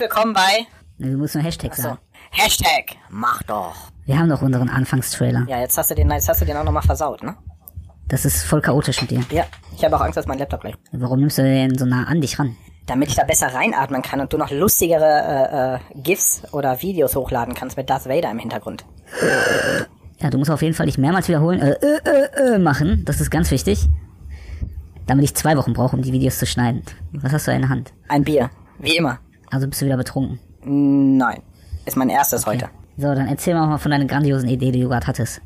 [0.00, 1.98] willkommen bei Wir müssen nur Hashtag so, sagen.
[2.30, 3.74] Hashtag Mach doch.
[4.06, 5.44] Wir haben doch unseren Anfangstrailer.
[5.46, 7.36] Ja, jetzt hast du den, jetzt hast du den auch nochmal versaut, ne?
[8.08, 9.22] Das ist voll chaotisch mit dir.
[9.30, 9.44] Ja.
[9.76, 10.74] Ich habe auch Angst, dass mein Laptop gleich.
[10.92, 12.56] Warum nimmst du den so nah an dich ran?
[12.86, 17.14] Damit ich da besser reinatmen kann und du noch lustigere äh, äh, GIFs oder Videos
[17.14, 18.86] hochladen kannst mit Darth Vader im Hintergrund.
[20.18, 23.04] Ja, du musst auf jeden Fall nicht mehrmals wiederholen, äh, äh, äh, äh, machen.
[23.04, 23.86] Das ist ganz wichtig.
[25.06, 26.82] Damit ich zwei Wochen brauche, um die Videos zu schneiden.
[27.12, 27.92] Was hast du in der Hand?
[28.08, 28.50] Ein Bier.
[28.78, 29.20] Wie immer.
[29.50, 30.38] Also bist du wieder betrunken.
[30.64, 31.42] Nein.
[31.84, 32.68] Ist mein erstes heute.
[32.96, 35.40] So, dann erzähl mal von deiner grandiosen Idee, die du gerade hattest.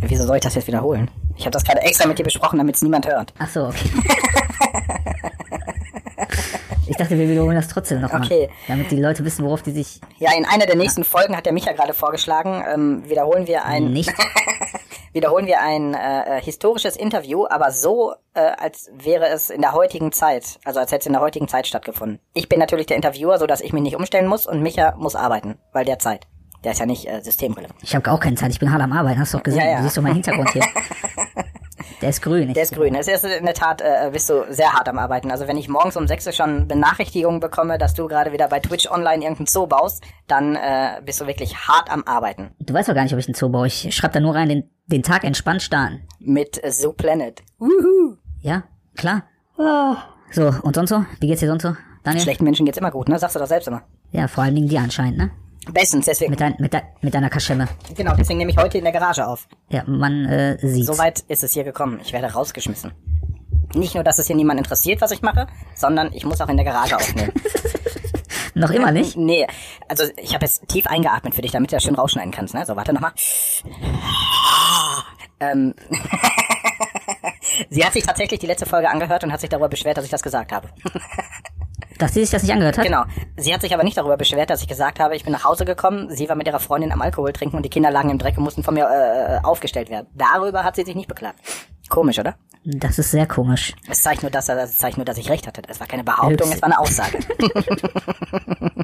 [0.00, 1.10] Wieso soll ich das jetzt wiederholen?
[1.36, 3.34] Ich habe das gerade extra mit dir besprochen, damit es niemand hört.
[3.38, 3.88] Ach so, okay.
[6.86, 8.24] ich dachte, wir wiederholen das trotzdem nochmal.
[8.24, 8.48] Okay.
[8.68, 11.52] Damit die Leute wissen, worauf die sich Ja, in einer der nächsten Folgen hat der
[11.52, 14.12] Micha gerade vorgeschlagen, ähm, wiederholen wir ein nicht...
[15.16, 19.72] wiederholen wir ein äh, äh, historisches Interview, aber so, äh, als wäre es in der
[19.72, 22.20] heutigen Zeit, also als hätte es in der heutigen Zeit stattgefunden.
[22.34, 25.16] Ich bin natürlich der Interviewer, so dass ich mich nicht umstellen muss und Micha muss
[25.16, 26.26] arbeiten, weil der Zeit.
[26.64, 27.78] Der ist ja nicht äh, systemrelevant.
[27.82, 29.62] Ich habe auch keine Zeit, ich bin hart am Arbeiten, hast du doch gesehen.
[29.62, 29.76] Ja, ja.
[29.78, 30.64] Du siehst doch meinen Hintergrund hier.
[32.06, 32.54] Der ist grün.
[32.54, 32.94] Der ist grün.
[32.94, 35.32] Es ist in der Tat, äh, bist du sehr hart am Arbeiten.
[35.32, 38.60] Also wenn ich morgens um 6 Uhr schon Benachrichtigungen bekomme, dass du gerade wieder bei
[38.60, 42.54] Twitch online irgendeinen Zoo baust, dann äh, bist du wirklich hart am Arbeiten.
[42.60, 43.66] Du weißt doch gar nicht, ob ich einen Zoo baue.
[43.66, 46.06] Ich schreib da nur rein, den, den Tag entspannt starten.
[46.20, 47.42] Mit äh, Zoo Planet.
[48.40, 48.62] Ja,
[48.96, 49.24] klar.
[50.30, 51.04] So, und sonst so?
[51.18, 52.22] Wie geht's dir sonst so, Daniel?
[52.22, 53.18] Schlechten Menschen geht's immer gut, ne?
[53.18, 53.82] Sagst du doch selbst immer.
[54.12, 55.32] Ja, vor allen Dingen dir anscheinend, ne?
[55.72, 56.30] Bestens, deswegen.
[56.30, 57.68] Mit, dein, mit, de, mit deiner Kaschemme.
[57.94, 59.48] genau, deswegen nehme ich heute in der Garage auf.
[59.68, 60.86] Ja, man äh, sieht's.
[60.86, 62.00] Soweit ist es hier gekommen.
[62.02, 62.92] Ich werde rausgeschmissen.
[63.74, 66.56] Nicht nur, dass es hier niemand interessiert, was ich mache, sondern ich muss auch in
[66.56, 67.32] der Garage aufnehmen.
[68.54, 69.16] Noch immer nicht?
[69.18, 69.46] nee,
[69.86, 72.54] also ich habe jetzt tief eingeatmet für dich, damit du das schön rausschneiden kannst.
[72.54, 72.64] Ne?
[72.64, 73.12] So, warte nochmal.
[75.40, 75.74] ähm,
[77.70, 80.10] Sie hat sich tatsächlich die letzte Folge angehört und hat sich darüber beschwert, dass ich
[80.10, 80.68] das gesagt habe.
[81.98, 82.84] Dass sie sich das nicht angehört hat?
[82.84, 83.04] Genau.
[83.36, 85.64] Sie hat sich aber nicht darüber beschwert, dass ich gesagt habe, ich bin nach Hause
[85.64, 88.36] gekommen, sie war mit ihrer Freundin am Alkohol trinken und die Kinder lagen im Dreck
[88.36, 90.06] und mussten von mir äh, aufgestellt werden.
[90.14, 91.38] Darüber hat sie sich nicht beklagt.
[91.88, 92.34] Komisch, oder?
[92.64, 93.72] Das ist sehr komisch.
[93.88, 95.62] Es zeigt nur, dass, es zeigt nur, dass ich recht hatte.
[95.68, 97.18] Es war keine Behauptung, Höchst- es war eine Aussage.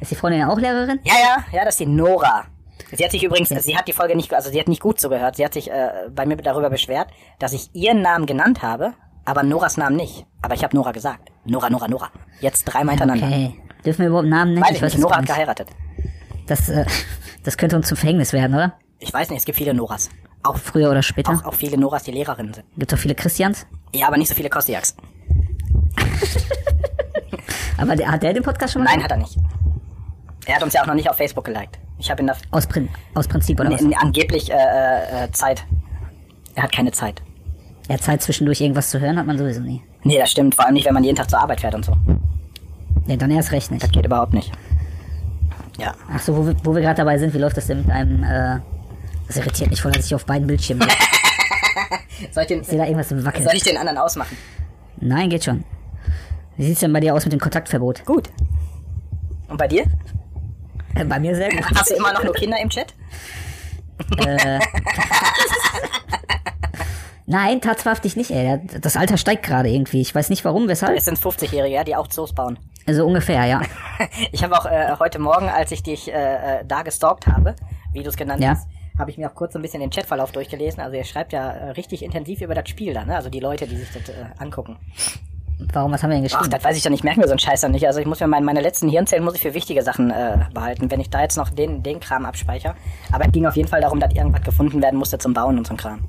[0.00, 1.00] Ist die Freundin auch Lehrerin?
[1.04, 2.44] ja, ja, ja, das ist die Nora.
[2.92, 5.36] Sie hat sich übrigens, sie hat die Folge nicht, also sie hat nicht gut zugehört.
[5.36, 7.08] Sie hat sich äh, bei mir darüber beschwert,
[7.40, 8.92] dass ich ihren Namen genannt habe,
[9.24, 10.24] aber Noras Namen nicht.
[10.42, 11.30] Aber ich habe Nora gesagt.
[11.46, 12.10] Nora, Nora, Nora.
[12.40, 13.26] Jetzt dreimal hintereinander.
[13.26, 13.54] Okay.
[13.84, 14.64] Dürfen wir überhaupt Namen nennen?
[14.64, 15.32] Weiß ich nicht, es Nora hat nicht.
[15.34, 15.68] geheiratet.
[16.46, 16.84] Das, äh,
[17.44, 18.74] das könnte uns zum Verhängnis werden, oder?
[18.98, 20.10] Ich weiß nicht, es gibt viele Noras.
[20.42, 21.32] Auch, Früher oder später.
[21.32, 22.64] auch, auch viele Noras, die Lehrerinnen sind.
[22.76, 23.66] Gibt auch viele Christians.
[23.94, 24.96] Ja, aber nicht so viele Kostiaks.
[27.78, 29.36] Aber der, hat der den Podcast schon mal Nein, hat er nicht.
[30.46, 31.78] Er hat uns ja auch noch nicht auf Facebook geliked.
[31.98, 33.82] Ich habe ihn da Aus, Prin aus Prinzip oder was?
[34.00, 35.64] angeblich äh, äh, äh, Zeit.
[36.54, 37.22] Er hat keine Zeit.
[37.88, 39.82] Ja, Zeit zwischendurch irgendwas zu hören hat man sowieso nie.
[40.06, 40.54] Nee, das stimmt.
[40.54, 41.96] Vor allem nicht, wenn man jeden Tag zur Arbeit fährt und so.
[43.06, 43.82] Ja, dann erst recht nicht.
[43.82, 44.52] Das geht überhaupt nicht.
[45.78, 45.94] Ja.
[46.12, 48.22] Ach so, wo wir, wo wir gerade dabei sind, wie läuft das denn mit einem,
[48.22, 48.60] äh,
[49.26, 50.96] das irritiert mich voll, dass ich auf beiden Bildschirmen bin.
[52.30, 53.44] Soll ich den, Ich da irgendwas im Wackeln.
[53.44, 54.36] soll ich den anderen ausmachen?
[54.98, 55.64] Nein, geht schon.
[56.56, 58.04] Wie sieht's denn bei dir aus mit dem Kontaktverbot?
[58.06, 58.30] Gut.
[59.48, 59.84] Und bei dir?
[60.94, 61.62] Äh, bei mir sehr gut.
[61.74, 62.94] Hast du immer noch nur Kinder im Chat?
[67.26, 68.60] Nein, tatsächlich nicht, ey.
[68.80, 70.00] Das Alter steigt gerade irgendwie.
[70.00, 70.96] Ich weiß nicht warum, weshalb.
[70.96, 72.58] Es sind 50-Jährige, ja, die auch Zoos bauen.
[72.86, 73.60] Also ungefähr, ja.
[74.32, 76.12] Ich habe auch äh, heute Morgen, als ich dich äh,
[76.60, 77.56] äh, da gestalkt habe,
[77.92, 78.50] wie du es genannt Ja.
[78.50, 80.80] hast, habe ich mir auch kurz so ein bisschen den Chatverlauf durchgelesen.
[80.80, 83.16] Also ihr schreibt ja äh, richtig intensiv über das Spiel da, ne?
[83.16, 84.76] Also die Leute, die sich das äh, angucken.
[85.72, 86.50] Warum, was haben wir denn Ach, geschrieben?
[86.50, 87.86] das weiß ich doch nicht, merken wir so einen Scheiß dann nicht.
[87.86, 90.90] Also ich muss mir meine, meine letzten Hirnzellen muss ich für wichtige Sachen äh, behalten,
[90.90, 92.74] wenn ich da jetzt noch den, den Kram abspeichere.
[93.10, 95.66] Aber es ging auf jeden Fall darum, dass irgendwas gefunden werden musste zum Bauen und
[95.66, 96.00] zum Kram.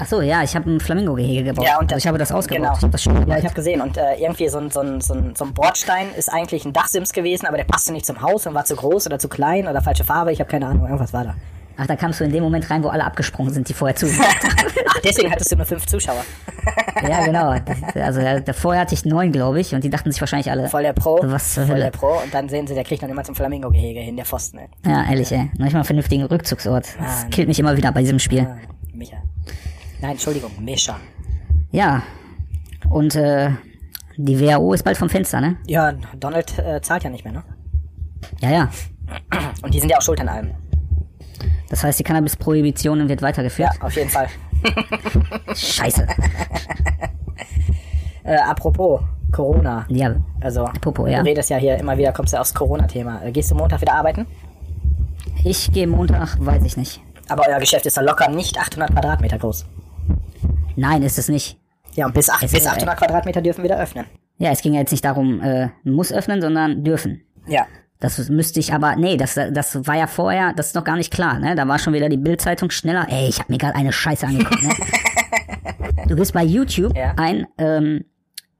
[0.00, 1.64] Ach so, ja, ich habe ein Flamingo-Gehege gebaut.
[1.66, 2.62] Ja, und also ich habe das ausgebaut.
[2.62, 2.76] Genau.
[2.76, 3.38] Ich habe das schon Ja, gemacht.
[3.40, 3.80] ich habe gesehen.
[3.80, 6.72] Und äh, irgendwie so ein, so, ein, so, ein, so ein Bordstein ist eigentlich ein
[6.72, 9.66] Dachsims gewesen, aber der passte nicht zum Haus und war zu groß oder zu klein
[9.66, 10.32] oder falsche Farbe.
[10.32, 11.34] Ich habe keine Ahnung, irgendwas war da.
[11.80, 14.06] Ach, da kamst du in dem Moment rein, wo alle abgesprungen sind, die vorher zu.
[14.88, 16.24] Ach, deswegen hattest du nur fünf Zuschauer.
[17.08, 17.54] ja, genau.
[17.64, 20.50] Das, also da, da vorher hatte ich neun, glaube ich, und die dachten sich wahrscheinlich
[20.50, 20.68] alle.
[20.68, 21.20] Voll der Pro.
[21.22, 21.82] Was voll Hölle?
[21.84, 22.18] der Pro.
[22.22, 24.58] Und dann sehen sie, der kriegt noch immer zum Flamingo-Gehege hin, der Pfosten.
[24.58, 24.68] Ey.
[24.86, 25.50] Ja, ehrlich, ey.
[25.56, 26.86] Noch nicht mal einen vernünftigen Rückzugsort.
[26.98, 27.30] Das Mann.
[27.30, 28.40] killt mich immer wieder bei diesem Spiel.
[28.50, 28.56] Ah,
[28.92, 29.16] Micha.
[30.00, 30.96] Nein, Entschuldigung, Mischa.
[31.70, 32.02] Ja.
[32.88, 33.50] Und äh,
[34.16, 35.56] die WHO ist bald vom Fenster, ne?
[35.66, 37.44] Ja, Donald äh, zahlt ja nicht mehr, ne?
[38.40, 38.70] Ja, ja.
[39.62, 40.50] Und die sind ja auch schuld an allem.
[41.68, 43.70] Das heißt, die Cannabis-Prohibition wird weitergeführt.
[43.74, 44.28] Ja, auf jeden Fall.
[45.54, 46.06] Scheiße.
[48.24, 49.00] Äh, apropos
[49.32, 49.86] Corona.
[49.88, 51.20] Ja, Also, Popo, ja.
[51.20, 53.24] du redest ja hier immer wieder, kommst du aufs Corona-Thema.
[53.24, 54.26] Äh, gehst du Montag wieder arbeiten?
[55.44, 57.00] ich gehe Montag, weiß ich nicht.
[57.30, 59.64] Aber euer Geschäft ist da locker nicht 800 Quadratmeter groß.
[60.78, 61.58] Nein, ist es nicht.
[61.94, 64.06] Ja, und bis, acht, Es bis ist, äh, 800 Quadratmeter dürfen wir da öffnen.
[64.38, 67.22] Ja, es ging ja jetzt nicht darum, äh, muss öffnen, sondern dürfen.
[67.46, 67.66] Ja.
[67.98, 71.12] Das müsste ich aber, nee, das, das war ja vorher, das ist noch gar nicht
[71.12, 71.56] klar, ne?
[71.56, 73.06] Da war schon wieder die Bildzeitung schneller.
[73.10, 74.70] Ey, ich habe mir gerade eine Scheiße angeguckt, ne?
[76.06, 77.14] Du bist bei YouTube Ja.
[77.16, 78.04] ein ähm,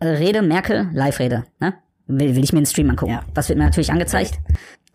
[0.03, 1.75] Rede Merkel Live-Rede, ne?
[2.09, 3.13] Will, will ich mir den Stream angucken.
[3.13, 3.23] Ja.
[3.35, 4.41] Was wird mir natürlich angezeigt?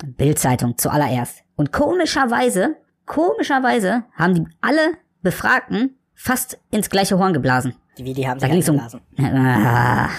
[0.03, 1.43] Bildzeitung zuallererst.
[1.55, 7.75] Und komischerweise, komischerweise haben die alle Befragten fast ins gleiche Horn geblasen.
[7.97, 8.79] Die, wie, die haben Da sich um.
[9.19, 10.09] Ah.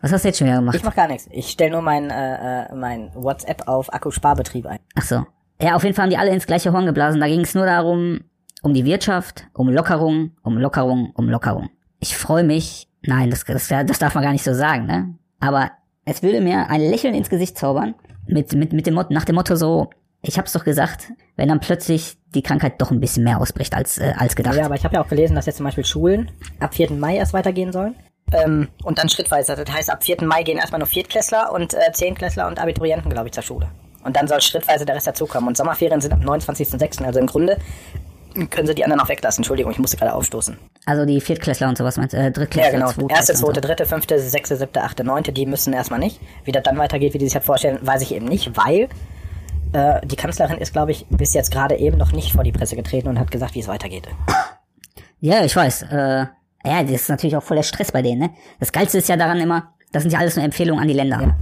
[0.00, 0.76] Was hast du jetzt schon wieder gemacht?
[0.76, 1.28] Ich mach gar nichts.
[1.30, 4.78] Ich stelle nur mein, äh, äh, mein WhatsApp auf Akkusparbetrieb ein.
[4.94, 5.24] Ach so.
[5.60, 7.20] Ja, auf jeden Fall haben die alle ins gleiche Horn geblasen.
[7.20, 8.20] Da ging es nur darum,
[8.62, 11.70] um die Wirtschaft, um Lockerung, um Lockerung, um Lockerung.
[12.00, 12.88] Ich freue mich.
[13.02, 15.14] Nein, das, das, das darf man gar nicht so sagen, ne?
[15.40, 15.70] Aber
[16.04, 17.94] es würde mir ein Lächeln ins Gesicht zaubern,
[18.26, 19.90] mit, mit, mit dem Motto, nach dem Motto so,
[20.22, 23.98] ich hab's doch gesagt, wenn dann plötzlich die Krankheit doch ein bisschen mehr ausbricht als,
[23.98, 24.56] äh, als gedacht.
[24.56, 26.92] Ja, aber ich habe ja auch gelesen, dass jetzt zum Beispiel Schulen ab 4.
[26.92, 27.94] Mai erst weitergehen sollen.
[28.32, 29.54] Ähm, und dann schrittweise.
[29.54, 30.24] Das heißt, ab 4.
[30.24, 33.68] Mai gehen erstmal nur Viertklässler und äh, Zehntklässler und Abiturienten, glaube ich, zur Schule.
[34.02, 35.48] Und dann soll schrittweise der Rest dazukommen.
[35.48, 37.04] Und Sommerferien sind am 29.06.
[37.04, 37.58] Also im Grunde
[38.50, 39.40] können sie die anderen auch weglassen.
[39.42, 40.58] Entschuldigung, ich musste gerade aufstoßen.
[40.86, 42.18] Also die Viertklässler und sowas meinst du?
[42.18, 42.86] Äh, Ja, Drittklässler, genau.
[42.86, 43.46] Zweitklässler Erste, und so.
[43.46, 46.20] zweite, dritte, fünfte, sechste, siebte, achte, neunte, die müssen erstmal nicht.
[46.44, 48.88] Wie das dann weitergeht, wie die sich das vorstellen, weiß ich eben nicht, weil
[49.74, 52.76] äh, die Kanzlerin ist, glaube ich, bis jetzt gerade eben noch nicht vor die Presse
[52.76, 54.08] getreten und hat gesagt, wie es weitergeht.
[55.20, 55.82] Ja, ich weiß.
[55.90, 56.26] Äh,
[56.66, 58.30] ja, das ist natürlich auch voll der Stress bei denen, ne?
[58.60, 61.36] Das Geilste ist ja daran immer, das sind ja alles nur Empfehlungen an die Länder.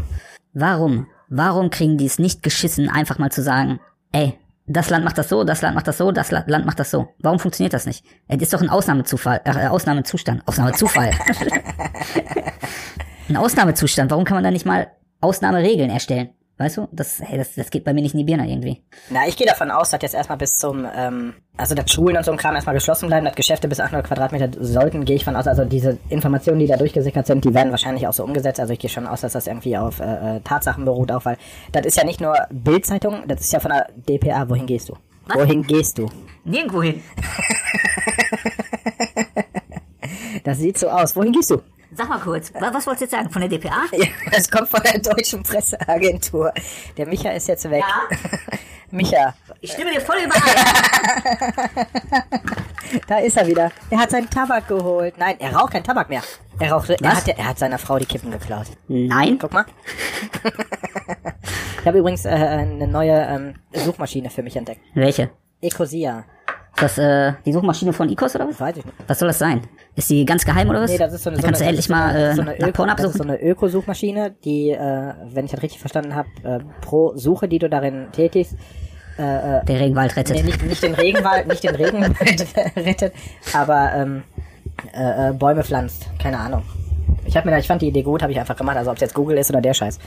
[0.53, 1.07] Warum?
[1.29, 3.81] Warum kriegen die es nicht geschissen, einfach mal zu sagen,
[4.13, 4.35] ey,
[4.67, 6.91] das Land macht das so, das Land macht das so, das La- Land macht das
[6.91, 7.09] so.
[7.19, 8.05] Warum funktioniert das nicht?
[8.29, 11.11] Es ist doch ein Ausnahmezufall, äh, Ausnahmezustand, Ausnahmezufall.
[13.29, 14.11] ein Ausnahmezustand.
[14.11, 14.89] Warum kann man da nicht mal
[15.21, 16.31] Ausnahmeregeln erstellen?
[16.63, 16.89] Weißt du?
[16.93, 18.81] Das, hey, das, das geht bei mir nicht in die Birne irgendwie.
[19.11, 22.25] Na, ich gehe davon aus, dass jetzt erstmal bis zum, ähm, also dass Schulen und
[22.25, 25.35] so ein Kram erstmal geschlossen bleiben, dass Geschäfte bis 800 Quadratmeter sollten, gehe ich von
[25.35, 25.49] aus.
[25.49, 28.61] Also diese Informationen, die da durchgesickert sind, die werden wahrscheinlich auch so umgesetzt.
[28.61, 31.37] Also ich gehe schon aus, dass das irgendwie auf äh, äh, Tatsachen beruht, auch weil
[31.73, 34.49] das ist ja nicht nur Bildzeitung, das ist ja von der DPA.
[34.49, 34.97] Wohin gehst du?
[35.35, 36.09] Wohin gehst du?
[36.45, 37.03] Nirgendwo hin.
[40.45, 41.15] Das sieht so aus.
[41.15, 41.63] Wohin gehst du?
[41.95, 43.31] Sag mal kurz, wa- was wolltest du jetzt sagen?
[43.31, 43.83] Von der DPA?
[43.93, 46.53] Ja, das kommt von der deutschen Presseagentur.
[46.97, 47.85] Der Micha ist jetzt weg.
[47.87, 48.17] Ja.
[48.91, 50.43] Micha, Ich stimme dir voll überein.
[53.09, 53.71] da ist er wieder.
[53.91, 55.17] Er hat seinen Tabak geholt.
[55.19, 56.23] Nein, er raucht keinen Tabak mehr.
[56.59, 58.67] Er raucht, er hat, er hat seiner Frau die Kippen geklaut.
[58.89, 59.39] Nein.
[59.41, 59.65] Guck mal.
[61.81, 64.83] ich habe übrigens äh, eine neue ähm, Suchmaschine für mich entdeckt.
[64.95, 65.31] Welche?
[65.63, 66.25] Ecosia.
[66.75, 68.59] Ist das äh, die Suchmaschine von Icos oder was?
[68.61, 68.97] Weiß ich nicht.
[69.07, 69.61] Was soll das sein?
[69.95, 70.91] Ist die ganz geheim oder was?
[70.91, 72.57] Nee, das ist so eine, Dann so kannst eine, du endlich mal äh, so eine,
[72.57, 73.31] nach das ist so suchen.
[73.31, 77.69] eine Ökosuchmaschine, die, äh, wenn ich das richtig verstanden habe, äh, pro Suche, die du
[77.69, 78.55] darin tätigst,
[79.19, 80.37] Der Regenwald rettet.
[80.37, 82.17] Nee, nicht, nicht den Regenwald, nicht den Regenwald
[82.77, 83.13] rettet,
[83.53, 84.23] aber ähm,
[84.95, 86.07] äh, äh, Bäume pflanzt.
[86.19, 86.63] Keine Ahnung.
[87.27, 88.79] Ich hab mir, da- ich fand die Idee gut, habe ich einfach gemacht.
[88.79, 89.99] Also ob es jetzt Google ist oder der Scheiß.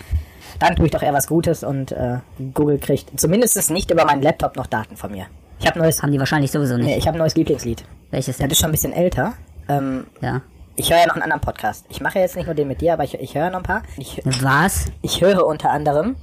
[0.60, 2.18] Dann tue ich doch eher was Gutes und äh,
[2.56, 5.26] Google kriegt zumindest nicht über meinen Laptop noch Daten von mir.
[5.60, 6.86] Ich habe neues, Haben die wahrscheinlich sowieso nicht.
[6.86, 7.84] nee, ich habe ein neues Lieblingslied.
[8.12, 8.50] Welches Das denn?
[8.52, 9.34] ist schon ein bisschen älter.
[9.68, 10.42] Ähm, Ja.
[10.76, 11.86] ich höre ja noch einen anderen Podcast.
[11.90, 13.82] Ich mache jetzt nicht nur den mit dir, aber ich, ich höre noch ein paar.
[13.98, 14.86] Ich, Was?
[15.02, 16.16] ich höre unter anderem.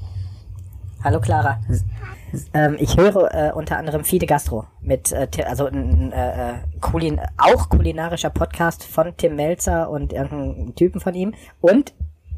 [1.02, 1.60] Hallo Clara.
[2.54, 7.20] Ähm, ich höre äh, unter anderem Fide Gastro mit äh, also ein äh, äh, Kulin
[7.36, 11.92] auch kulinarischer Podcast von Tim Melzer und irgendeinem Typen von ihm und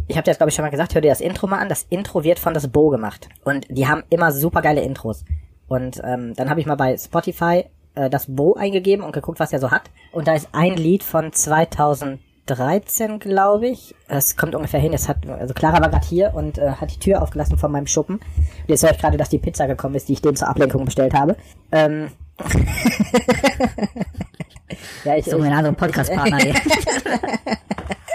[0.09, 1.69] ich habe dir das glaube ich schon mal gesagt, hör dir das Intro mal an.
[1.69, 5.25] Das Intro wird von das Bo gemacht und die haben immer super geile Intros.
[5.69, 9.53] Und ähm, dann habe ich mal bei Spotify äh, das Bo eingegeben und geguckt, was
[9.53, 9.91] er so hat.
[10.13, 13.95] Und da ist ein Lied von 2013, glaube ich.
[14.09, 14.93] Es kommt ungefähr hin.
[14.93, 17.87] Es hat, also Clara war gerade hier und äh, hat die Tür aufgelassen von meinem
[17.87, 18.17] Schuppen.
[18.17, 20.85] Und jetzt höre ich gerade, dass die Pizza gekommen ist, die ich dem zur Ablenkung
[20.85, 21.37] bestellt habe.
[21.73, 22.11] Ähm.
[25.05, 26.55] ja, ich, So ein anderer Podcast-Partner hier.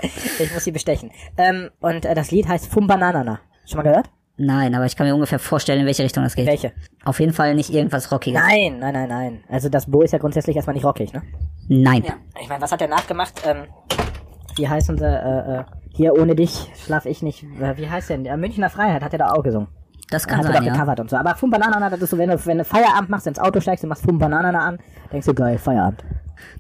[0.02, 1.12] ich, ich muss sie bestechen.
[1.38, 3.40] Ähm, und äh, das Lied heißt Fumbananana.
[3.66, 4.10] Schon mal gehört?
[4.42, 6.48] Nein, aber ich kann mir ungefähr vorstellen, in welche Richtung das geht.
[6.48, 6.72] Welche?
[7.04, 8.42] Auf jeden Fall nicht irgendwas Rockiges.
[8.42, 9.44] Nein, nein, nein, nein.
[9.50, 11.22] Also das Bo ist ja grundsätzlich erstmal nicht rockig, ne?
[11.68, 12.06] Nein.
[12.42, 13.34] Ich meine, was hat er nachgemacht?
[13.46, 13.66] Ähm,
[14.56, 15.04] wie heißen sie?
[15.04, 17.44] Äh, äh, hier ohne dich schlaf ich nicht.
[17.44, 18.26] Äh, wie heißt denn?
[18.26, 19.68] Äh, Münchner Freiheit hat er da auch gesungen.
[20.10, 20.74] Das kann hat er sein, doch ja.
[20.74, 21.18] gecovert und so.
[21.18, 23.84] Aber Fum Banana, das ist so, wenn du, wenn du Feierabend machst, ins Auto steigst
[23.84, 24.80] und machst Fum Banana an,
[25.12, 26.02] denkst du, geil, Feierabend.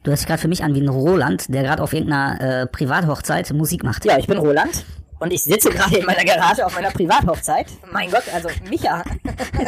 [0.03, 2.67] Du hörst dich gerade für mich an wie ein Roland, der gerade auf irgendeiner äh,
[2.67, 4.03] Privathochzeit Musik macht.
[4.03, 4.85] Ja, ich bin Roland.
[5.19, 7.67] Und ich sitze gerade in meiner Garage auf meiner Privathochzeit.
[7.91, 9.03] Mein Gott, also Micha.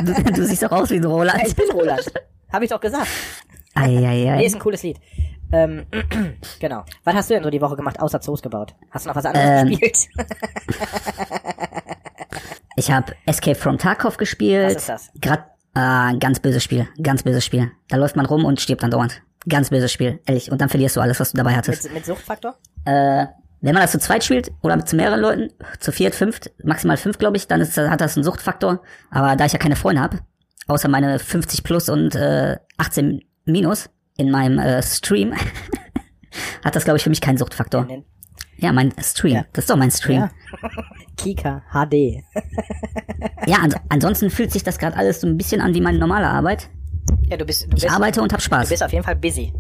[0.04, 1.42] Du, du siehst doch aus wie ein Roland.
[1.46, 2.12] ich bin Roland.
[2.52, 3.08] Habe ich doch gesagt.
[3.76, 4.44] Nee, Eieiei.
[4.46, 4.98] ist ein cooles Lied.
[5.54, 5.86] Ähm,
[6.60, 6.84] genau.
[7.04, 8.74] Was hast du denn so die Woche gemacht, außer Zoos gebaut?
[8.92, 9.98] Hast du noch was anderes Ähm, gespielt?
[12.78, 14.66] Ich habe Escape from Tarkov gespielt.
[14.68, 15.12] Was ist das?
[15.22, 15.44] Grad,
[15.74, 16.88] Ah, ein ganz böses Spiel.
[17.02, 17.72] Ganz böses Spiel.
[17.88, 19.22] Da läuft man rum und stirbt dann dauernd.
[19.48, 20.52] Ganz böses Spiel, ehrlich.
[20.52, 21.84] Und dann verlierst du alles, was du dabei hattest.
[21.86, 22.56] Mit, mit Suchtfaktor?
[22.86, 23.28] Äh,
[23.62, 25.50] wenn man das zu zweit spielt oder mit zu mehreren Leuten,
[25.80, 28.82] zu viert, fünft, maximal fünf, glaube ich, dann ist, hat das einen Suchtfaktor.
[29.12, 30.20] Aber da ich ja keine Freunde habe,
[30.68, 35.34] außer meine 50 plus und äh, 18 minus in meinem äh, Stream,
[36.66, 37.88] hat das, glaube ich, für mich keinen Suchtfaktor.
[38.58, 39.36] Ja, mein Stream.
[39.36, 39.46] Ja.
[39.54, 40.20] Das ist doch mein Stream.
[40.22, 40.30] Ja.
[41.18, 42.24] Kika HD.
[43.48, 46.28] Ja, ans ansonsten fühlt sich das gerade alles so ein bisschen an wie meine normale
[46.28, 46.70] Arbeit.
[47.24, 48.70] Ja, du bist, du Ich bist, arbeite und hab du Spaß.
[48.70, 49.52] bist auf jeden Fall busy.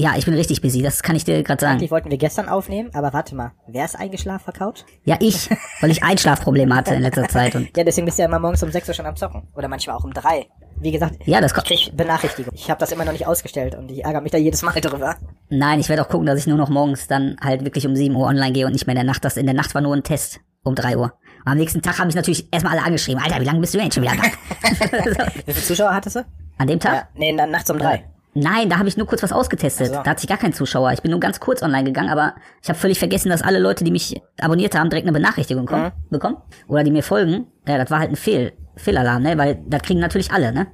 [0.00, 1.72] Ja, ich bin richtig busy, das kann ich dir gerade sagen.
[1.72, 3.50] Eigentlich wollten wir gestern aufnehmen, aber warte mal.
[3.66, 4.82] Wer ist eingeschlafen Couch?
[5.02, 5.50] Ja, ich,
[5.80, 7.56] weil ich Einschlafprobleme hatte in letzter Zeit.
[7.56, 9.48] Und Ja, deswegen bist du ja immer morgens um 6 Uhr schon am Zocken.
[9.56, 10.46] Oder manchmal auch um 3.
[10.76, 12.52] Wie gesagt, ja, das ich krieg Benachrichtigung.
[12.54, 15.16] Ich habe das immer noch nicht ausgestellt und ich ärgere mich da jedes Mal drüber.
[15.48, 18.14] Nein, ich werde auch gucken, dass ich nur noch morgens dann halt wirklich um 7
[18.14, 19.24] Uhr online gehe und nicht mehr in der Nacht.
[19.24, 21.12] Das in der Nacht war nur ein Test um 3 Uhr.
[21.44, 23.20] Am nächsten Tag haben mich natürlich erstmal alle angeschrieben.
[23.20, 24.30] Alter, wie lange bist du denn schon wieder wach?
[25.46, 26.24] Wie viele Zuschauer hattest du?
[26.58, 26.94] An dem Tag?
[26.94, 28.04] Ja, nee, na, nachts um 3.
[28.34, 29.88] Nein, da habe ich nur kurz was ausgetestet.
[29.90, 30.02] Ach so.
[30.04, 30.92] Da hatte ich gar keinen Zuschauer.
[30.92, 33.84] Ich bin nur ganz kurz online gegangen, aber ich habe völlig vergessen, dass alle Leute,
[33.84, 36.10] die mich abonniert haben, direkt eine Benachrichtigung kommen, Mhm.
[36.10, 36.36] bekommen.
[36.68, 37.46] Oder die mir folgen.
[37.66, 39.36] Ja, das war halt ein Fehl, Fehlalarm, ne?
[39.38, 40.66] Weil das kriegen natürlich alle, ne?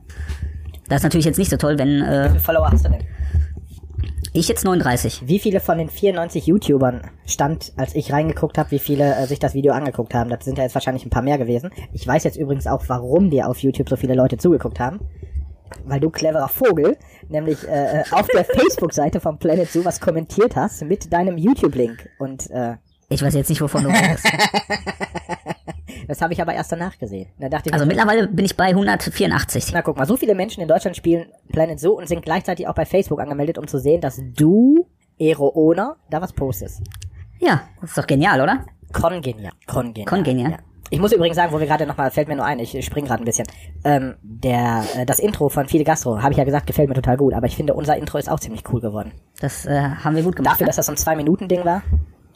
[0.89, 3.01] Das ist natürlich jetzt nicht so toll, wenn Wie äh, viele Follower hast du denn?
[4.37, 5.23] ich jetzt 39.
[5.27, 9.39] Wie viele von den 94 YouTubern stand, als ich reingeguckt habe, wie viele äh, sich
[9.39, 10.29] das Video angeguckt haben?
[10.29, 11.71] Das sind ja jetzt wahrscheinlich ein paar mehr gewesen.
[11.93, 14.99] Ich weiß jetzt übrigens auch, warum dir auf YouTube so viele Leute zugeguckt haben.
[15.85, 16.97] Weil du cleverer Vogel,
[17.29, 22.09] nämlich äh, äh, auf der Facebook-Seite von Planet Zoo was kommentiert hast mit deinem YouTube-Link.
[22.19, 22.77] Und äh,
[23.09, 24.27] Ich weiß jetzt nicht, wovon du redest.
[26.09, 27.29] das habe ich aber erst danach gesehen.
[27.39, 29.73] Da dachte ich, Also mir, mittlerweile bin ich bei 184.
[29.73, 32.75] na guck mal, so viele Menschen in Deutschland spielen Planet Zoo und sind gleichzeitig auch
[32.75, 34.87] bei Facebook angemeldet, um zu sehen, dass du,
[35.19, 36.83] Eroona, da was postest.
[37.39, 38.65] Ja, das ist doch genial, oder?
[38.93, 39.53] Kongenial.
[39.67, 40.07] Kongenial.
[40.07, 40.51] Kongenial.
[40.53, 40.59] Ja.
[40.95, 43.21] Ich muss übrigens sagen, wo wir gerade nochmal, fällt mir nur ein, ich spring gerade
[43.21, 43.49] ein bisschen.
[43.83, 47.17] Ähm, der, äh, das Intro von Fide Gastro, habe ich ja gesagt, gefällt mir total
[47.17, 49.11] gut, aber ich finde, unser Intro ist auch ziemlich cool geworden.
[49.41, 50.53] Das äh, haben wir gut gemacht.
[50.53, 50.69] Dafür, ne?
[50.69, 51.83] dass das so ein Zwei-Minuten-Ding war.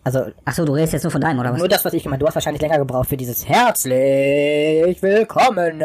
[0.05, 1.59] Also, Ach so, du redest jetzt nur von deinem, oder was?
[1.59, 5.79] nur das, was ich gemacht Du hast wahrscheinlich länger gebraucht für dieses Herzlich willkommen.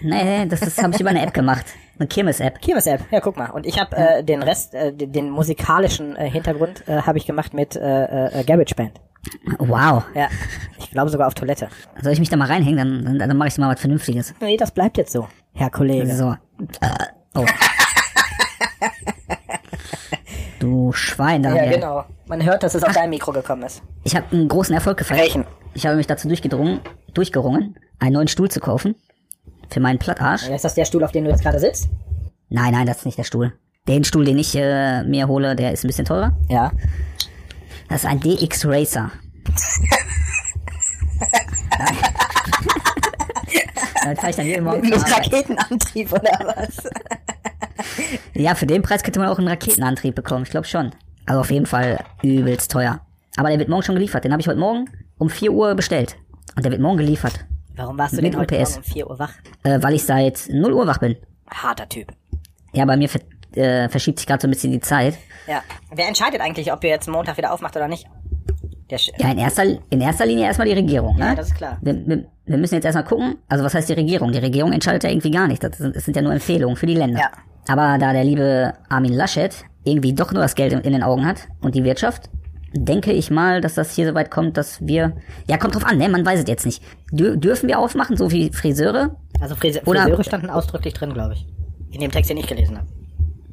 [0.00, 1.66] Nee, das, das habe ich über eine App gemacht.
[1.98, 2.60] Eine Kirmes-App.
[2.60, 3.50] Kirmes-App, ja, guck mal.
[3.50, 7.26] Und ich habe äh, den Rest, äh, den, den musikalischen äh, Hintergrund, äh, habe ich
[7.26, 9.00] gemacht mit äh, äh, GarageBand.
[9.58, 10.04] Wow.
[10.14, 10.28] Ja,
[10.78, 11.68] ich glaube sogar auf Toilette.
[12.00, 13.04] Soll ich mich da mal reinhängen?
[13.04, 14.34] Dann, dann, dann mache ich mal was Vernünftiges.
[14.40, 16.14] Nee, das bleibt jetzt so, Herr Kollege.
[16.14, 16.36] So.
[16.80, 16.88] Äh,
[17.34, 17.44] oh.
[20.58, 21.54] Du Schwein, da.
[21.54, 22.04] Ja, genau.
[22.26, 23.82] Man hört, dass es auf dein Mikro gekommen ist.
[24.04, 25.20] Ich habe einen großen Erfolg gefeiert.
[25.22, 25.44] Welchen?
[25.74, 26.80] Ich habe mich dazu durchgedrungen,
[27.14, 28.94] durchgerungen, einen neuen Stuhl zu kaufen.
[29.70, 30.48] Für meinen Plattarsch.
[30.48, 31.88] Ja, Ist das der Stuhl, auf dem du jetzt gerade sitzt?
[32.48, 33.52] Nein, nein, das ist nicht der Stuhl.
[33.86, 36.36] Den Stuhl, den ich äh, mir hole, der ist ein bisschen teurer.
[36.48, 36.72] Ja.
[37.88, 39.10] Das ist ein DX Racer.
[44.02, 45.10] Damit fahre ich dann jeden Morgen Mit.
[45.12, 46.76] Raketenantrieb oder was?
[48.34, 50.44] Ja, für den Preis könnte man auch einen Raketenantrieb bekommen.
[50.44, 50.92] Ich glaube schon.
[51.26, 53.00] Also auf jeden Fall übelst teuer.
[53.36, 54.24] Aber der wird morgen schon geliefert.
[54.24, 54.86] Den habe ich heute Morgen
[55.18, 56.16] um 4 Uhr bestellt.
[56.56, 57.44] Und der wird morgen geliefert.
[57.76, 58.76] Warum warst du Mit denn heute UPS.
[58.76, 59.32] Morgen um 4 Uhr wach?
[59.62, 61.16] Äh, weil ich seit 0 Uhr wach bin.
[61.50, 62.12] Harter Typ.
[62.72, 63.20] Ja, bei mir ver
[63.54, 65.16] äh, verschiebt sich gerade so ein bisschen die Zeit.
[65.46, 65.62] Ja.
[65.90, 68.06] Wer entscheidet eigentlich, ob ihr jetzt Montag wieder aufmacht oder nicht?
[69.18, 71.16] Ja, in erster, in erster Linie erstmal die Regierung.
[71.16, 71.26] Ne?
[71.26, 71.76] Ja, das ist klar.
[71.82, 73.36] Wir, wir, wir müssen jetzt erstmal gucken.
[73.46, 74.32] Also was heißt die Regierung?
[74.32, 75.62] Die Regierung entscheidet ja irgendwie gar nicht.
[75.62, 77.20] Das sind, das sind ja nur Empfehlungen für die Länder.
[77.20, 77.30] Ja.
[77.68, 81.48] Aber da der liebe Armin Laschet irgendwie doch nur das Geld in, den Augen hat
[81.60, 82.30] und die Wirtschaft,
[82.72, 85.16] denke ich mal, dass das hier so weit kommt, dass wir...
[85.46, 86.08] Ja, kommt drauf an, ne?
[86.08, 86.82] Man weiß es jetzt nicht.
[87.10, 89.16] Dür dürfen wir aufmachen, so wie Friseure?
[89.40, 91.46] Also Frise Oder- Friseure standen ausdrücklich drin, glaube ich.
[91.90, 92.88] In dem Text, den ich gelesen habe.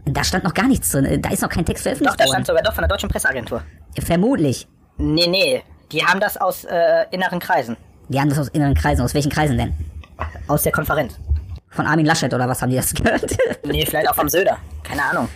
[0.05, 1.22] Da stand noch gar nichts drin.
[1.22, 3.62] Da ist noch kein Text Doch, veröffentlicht da stand sogar doch von der Deutschen Presseagentur.
[4.00, 4.67] Vermutlich.
[4.98, 5.62] Nee, nee.
[5.91, 7.77] Die haben das aus äh, inneren Kreisen.
[8.10, 9.01] Die haben das aus inneren Kreisen.
[9.01, 9.74] Aus welchen Kreisen denn?
[10.48, 11.17] Aus der Konferenz.
[11.75, 13.25] Von Armin Laschet oder was haben die das gehört?
[13.65, 14.58] Nee, vielleicht auch vom Söder.
[14.84, 15.27] Keine Ahnung.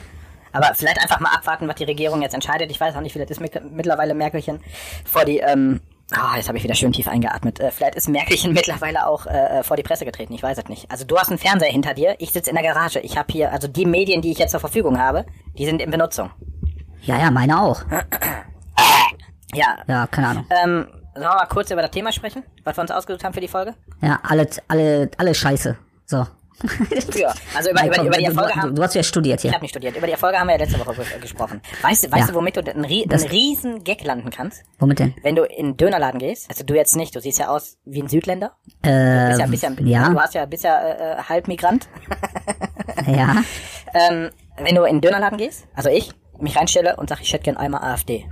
[0.51, 2.69] Aber vielleicht einfach mal abwarten, was die Regierung jetzt entscheidet.
[2.71, 4.59] Ich weiß auch nicht, vielleicht ist mit, mittlerweile Merkelchen
[5.03, 5.81] vor die, ähm,
[6.11, 7.59] ah, jetzt habe ich wieder schön tief eingeatmet.
[7.59, 10.33] Äh, vielleicht ist Merkelchen mittlerweile auch äh, vor die Presse getreten.
[10.33, 10.89] Ich weiß es nicht.
[10.91, 12.15] Also du hast einen Fernseher hinter dir.
[12.19, 12.99] Ich sitze in der Garage.
[12.99, 15.25] Ich habe hier, also die Medien, die ich jetzt zur Verfügung habe,
[15.57, 16.29] die sind in Benutzung.
[17.01, 17.81] ja, ja, meine auch.
[19.53, 19.77] Ja.
[19.87, 20.45] Ja, keine Ahnung.
[20.51, 23.41] Ähm, sollen wir mal kurz über das Thema sprechen, was wir uns ausgesucht haben für
[23.41, 23.73] die Folge?
[23.99, 25.75] Ja, alle, alle, alle Scheiße.
[26.09, 26.25] So.
[27.15, 28.75] Ja, also über, Nein, über, komm, über die du, Erfolge du, haben...
[28.75, 29.51] du hast ja studiert Ich hier.
[29.53, 29.95] habe nicht studiert.
[29.95, 31.61] Über die Erfolge haben wir ja letzte Woche ges- gesprochen.
[31.83, 32.33] Weißt, du- weißt Ja.
[32.33, 34.63] du, womit du einen, einen riesen Gag landen kannst?
[34.79, 35.13] Womit denn?
[35.21, 38.01] Wenn du in einen Dönerladen gehst, also du jetzt nicht, du siehst ja aus wie
[38.01, 38.53] ein Südländer.
[38.81, 41.87] Äh, Bist ja, bist ja, ja, Du hast ja, bist ja äh, äh, halb Migrant.
[43.07, 43.35] ja.
[43.93, 47.43] Ähm, wenn du in einen Dönerladen gehst, also ich, mich reinstelle und sag, ich hätte
[47.43, 48.25] gern einmal AfD.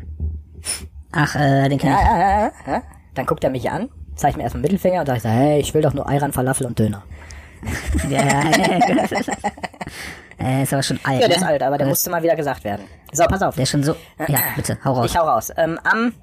[1.13, 2.07] Ach, äh, den kenn Ja, ich.
[2.07, 2.84] ja, ja, ja.
[3.13, 5.93] Dann guckt er mich an, zeigt mir erstmal Mittelfinger und sagt, hey, ich will doch
[5.93, 7.03] nur Ayran, Falafel und Döner.
[8.10, 8.52] Ja, ja,
[10.40, 11.22] äh, ist aber schon alt.
[11.22, 11.48] Ja, der ist ne?
[11.48, 12.86] alt, aber der Äh, musste mal wieder gesagt werden.
[13.12, 13.56] So, pass auf.
[13.56, 13.96] Der ist schon so.
[14.28, 15.12] Ja, bitte, hau raus.
[15.12, 15.52] Ich hau raus.
[15.58, 16.14] Ähm, am,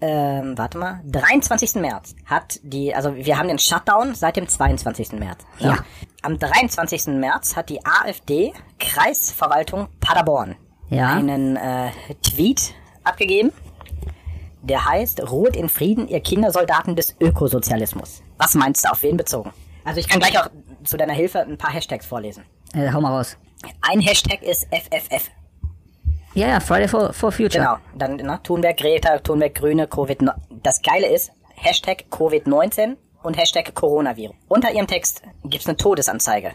[0.00, 1.74] ähm, warte mal, 23.
[1.76, 5.12] März hat die, also wir haben den Shutdown seit dem 22.
[5.12, 5.40] März.
[5.58, 5.78] Ja.
[6.22, 7.06] Am 23.
[7.08, 10.56] März hat die AfD Kreisverwaltung Paderborn
[10.88, 11.08] Ja.
[11.14, 11.90] einen äh,
[12.22, 12.74] Tweet
[13.04, 13.52] abgegeben,
[14.62, 18.22] der heißt, ruht in Frieden, ihr Kindersoldaten des Ökosozialismus.
[18.38, 19.52] Was meinst du, auf wen bezogen?
[19.84, 20.48] Also ich kann gleich auch
[20.90, 22.44] zu deiner Hilfe ein paar Hashtags vorlesen.
[22.74, 23.36] Äh, hau mal raus.
[23.80, 25.30] Ein Hashtag ist FFF.
[26.34, 27.64] Ja, ja, Friday for, for Future.
[27.64, 27.76] Genau.
[27.96, 30.20] Dann ne, Thunberg Greta, Thunberg Grüne, Covid.
[30.20, 30.32] -19.
[30.62, 34.36] Das Geile ist, Hashtag Covid-19 und Hashtag Coronavirus.
[34.48, 36.52] Unter ihrem Text gibt's eine Todesanzeige.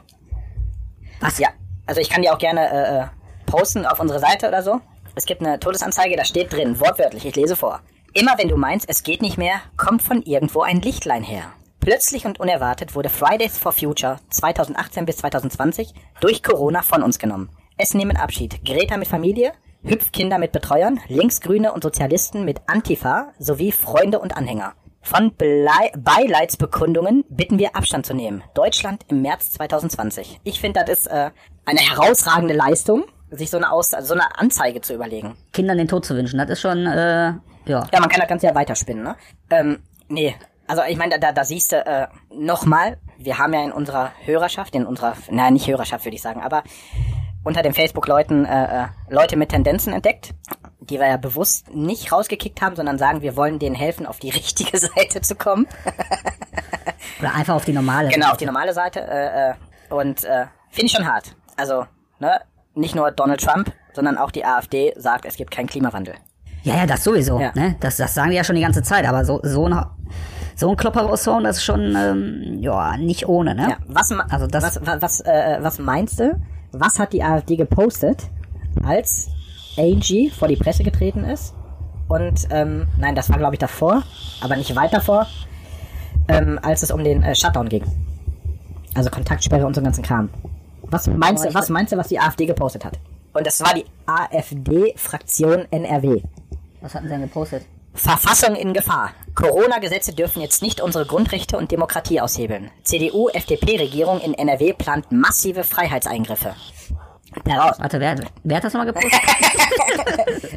[1.20, 1.40] Was?
[1.40, 1.50] Ja,
[1.86, 3.06] also ich kann die auch gerne äh, äh,
[3.46, 4.82] posten auf unsere Seite oder so.
[5.16, 7.82] Es gibt eine Todesanzeige, da steht drin, wortwörtlich, ich lese vor.
[8.14, 11.54] Immer wenn du meinst, es geht nicht mehr, kommt von irgendwo ein Lichtlein her.
[11.86, 17.52] Plötzlich und unerwartet wurde Fridays for Future 2018 bis 2020 durch Corona von uns genommen.
[17.78, 19.52] Es nehmen Abschied Greta mit Familie,
[19.84, 24.74] Hüpfkinder mit Betreuern, Linksgrüne und Sozialisten mit Antifa sowie Freunde und Anhänger.
[25.04, 28.44] Von Blei Beileidsbekundungen bitten wir Abstand zu nehmen.
[28.56, 30.40] Deutschland im März 2020.
[30.44, 31.30] Ich finde, das ist äh,
[31.66, 35.38] eine herausragende Leistung, sich so eine, Aus so eine Anzeige zu überlegen.
[35.54, 37.40] Kindern den Tod zu wünschen, das ist schon, äh, ja.
[37.68, 39.16] Ja, man kann das Ganze ja weiterspinnen, ne?
[39.52, 40.36] Ähm, nee.
[40.68, 44.76] Also ich meine, da, da siehst du äh, nochmal, wir haben ja in unserer Hörerschaft,
[44.76, 46.64] in unserer, naja, nicht Hörerschaft würde ich sagen, aber
[47.44, 50.34] unter den Facebook-Leuten äh, äh, Leute mit Tendenzen entdeckt,
[50.80, 54.30] die wir ja bewusst nicht rausgekickt haben, sondern sagen, wir wollen denen helfen, auf die
[54.32, 55.68] richtige Seite zu kommen.
[57.20, 58.10] Oder einfach auf die normale.
[58.10, 59.02] Genau, auf die normale Seite.
[59.02, 59.54] Äh, äh,
[59.90, 61.36] und äh, finde ich schon hart.
[61.56, 61.86] Also,
[62.20, 62.42] ne,
[62.74, 66.16] nicht nur Donald Trump, sondern auch die AfD sagt, es gibt keinen Klimawandel.
[66.64, 67.40] Ja, ja, das sowieso.
[67.40, 67.52] Ja.
[67.54, 67.76] Ne?
[67.80, 69.86] Das, das sagen die ja schon die ganze Zeit, aber so, so, ein,
[70.56, 73.68] so ein Klopper raushauen, das ist schon, ähm, ja, nicht ohne, ne?
[73.70, 76.40] Ja, was, Also das- was, was, was, äh, was meinst du?
[76.72, 78.24] Was hat die AfD gepostet,
[78.86, 79.30] als
[79.78, 81.54] Angie vor die Presse getreten ist?
[82.08, 84.04] Und, ähm, nein, das war glaube ich davor,
[84.42, 85.28] aber nicht weit davor,
[86.28, 87.84] ähm, als es um den äh, Shutdown ging.
[88.94, 90.30] Also Kontaktsperre und so einen ganzen Kram.
[90.84, 93.00] Was meinst du, was meinst du, was die AfD gepostet hat?
[93.34, 96.22] Und das war die AfD-Fraktion NRW.
[96.82, 97.66] Was hatten sie denn gepostet?
[97.96, 99.12] Verfassung in Gefahr.
[99.36, 102.70] Corona-Gesetze dürfen jetzt nicht unsere Grundrechte und Demokratie aushebeln.
[102.84, 106.56] CDU-FDP-Regierung in NRW plant massive Freiheitseingriffe.
[107.44, 109.12] Daraus, Warte, wer, wer hat das nochmal gepostet?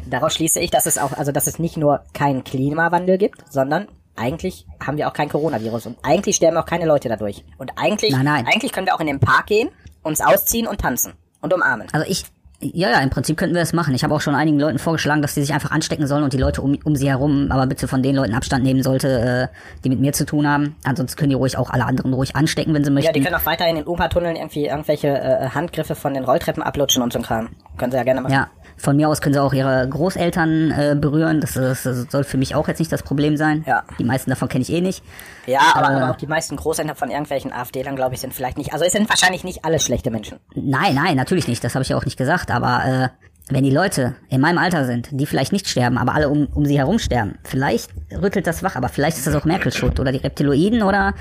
[0.09, 3.87] daraus schließe ich, dass es auch, also dass es nicht nur keinen Klimawandel gibt, sondern
[4.15, 7.43] eigentlich haben wir auch kein Coronavirus und eigentlich sterben auch keine Leute dadurch.
[7.57, 8.47] Und eigentlich, Nein, nein.
[8.47, 9.69] eigentlich können wir auch in den Park gehen,
[10.03, 11.87] uns ausziehen und tanzen und umarmen.
[11.91, 12.23] Also ich,
[12.61, 13.95] ja, ja, im Prinzip könnten wir das machen.
[13.95, 16.37] Ich habe auch schon einigen Leuten vorgeschlagen, dass sie sich einfach anstecken sollen und die
[16.37, 19.89] Leute um, um sie herum, aber bitte von den Leuten Abstand nehmen sollte, äh, die
[19.89, 20.75] mit mir zu tun haben.
[20.83, 23.07] Ansonsten können die ruhig auch alle anderen ruhig anstecken, wenn sie möchten.
[23.07, 27.01] Ja, die können auch weiterhin in Upa-Tunneln irgendwie irgendwelche äh, Handgriffe von den Rolltreppen ablutschen
[27.01, 27.49] und so Kram.
[27.77, 28.33] Können sie ja gerne machen.
[28.33, 31.41] Ja, von mir aus können sie auch ihre Großeltern äh, berühren.
[31.41, 33.63] Das, das, das soll für mich auch jetzt nicht das Problem sein.
[33.67, 33.83] Ja.
[33.99, 35.03] Die meisten davon kenne ich eh nicht.
[35.45, 35.95] Ja, aber, Äh.
[36.01, 38.73] aber auch die meisten Großeltern von irgendwelchen AfD-Lern, glaube ich, sind vielleicht nicht.
[38.73, 40.39] Also es sind wahrscheinlich nicht alle schlechte Menschen.
[40.55, 41.63] Nein, nein, natürlich nicht.
[41.63, 42.51] Das habe ich ja auch nicht gesagt.
[42.51, 43.09] Aber äh,
[43.51, 46.65] wenn die Leute in meinem Alter sind, die vielleicht nicht sterben, aber alle um, um
[46.65, 48.75] sie herum sterben, vielleicht rüttelt das wach.
[48.75, 51.13] Aber vielleicht ist das auch Merkel schuld oder die Reptiloiden oder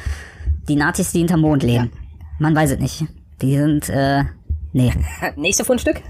[0.69, 1.91] die Nazis, die hinterm Mond leben.
[2.39, 3.05] Man weiß es nicht.
[3.43, 4.25] Die sind, äh,
[4.73, 4.93] nee,
[5.37, 6.03] Nächste Fundstück.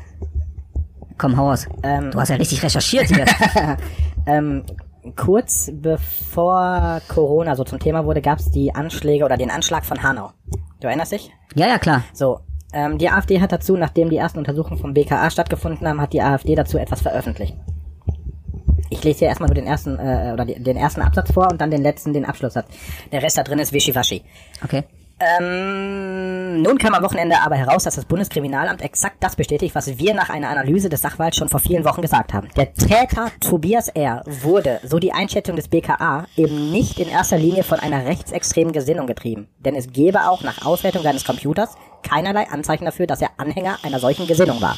[1.18, 1.66] Komm, hau aus.
[1.82, 2.10] Ähm.
[2.10, 3.24] du hast ja richtig recherchiert hier.
[4.26, 4.64] Ähm,
[5.16, 10.02] kurz bevor Corona so zum Thema wurde, gab es die Anschläge oder den Anschlag von
[10.02, 10.32] Hanau.
[10.80, 11.30] Du erinnerst dich?
[11.54, 12.02] ja, ja, klar.
[12.12, 12.40] So.
[12.74, 16.20] Ähm, die AfD hat dazu, nachdem die ersten Untersuchungen vom BKA stattgefunden haben, hat die
[16.20, 17.56] AfD dazu etwas veröffentlicht.
[18.90, 21.60] Ich lese hier erstmal nur den ersten, äh, oder die- den ersten Absatz vor und
[21.62, 22.66] dann den letzten, den Abschlusssatz.
[23.10, 24.22] Der Rest da drin ist Wischiwaschi.
[24.62, 24.84] Okay.
[25.20, 30.14] Ähm, nun kam am Wochenende aber heraus, dass das Bundeskriminalamt exakt das bestätigt, was wir
[30.14, 32.48] nach einer Analyse des Sachverhalts schon vor vielen Wochen gesagt haben.
[32.56, 34.22] Der Täter Tobias R.
[34.26, 39.08] wurde, so die Einschätzung des BKA, eben nicht in erster Linie von einer rechtsextremen Gesinnung
[39.08, 39.48] getrieben.
[39.58, 41.74] Denn es gäbe auch nach Auswertung seines Computers
[42.08, 44.76] keinerlei Anzeichen dafür, dass er Anhänger einer solchen Gesinnung war.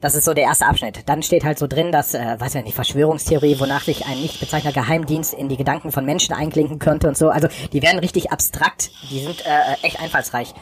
[0.00, 1.02] Das ist so der erste Abschnitt.
[1.06, 4.40] Dann steht halt so drin, dass, äh, weiß ich nicht, Verschwörungstheorie, wonach sich ein nicht
[4.40, 7.28] bezeichneter Geheimdienst in die Gedanken von Menschen einklinken könnte und so.
[7.28, 8.90] Also die werden richtig abstrakt.
[9.10, 10.54] Die sind äh, echt einfallsreich.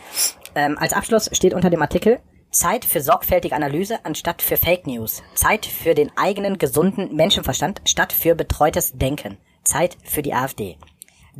[0.57, 2.18] Ähm, als Abschluss steht unter dem Artikel
[2.51, 5.22] Zeit für sorgfältige Analyse anstatt für Fake News.
[5.35, 9.37] Zeit für den eigenen gesunden Menschenverstand statt für betreutes Denken.
[9.62, 10.77] Zeit für die AfD.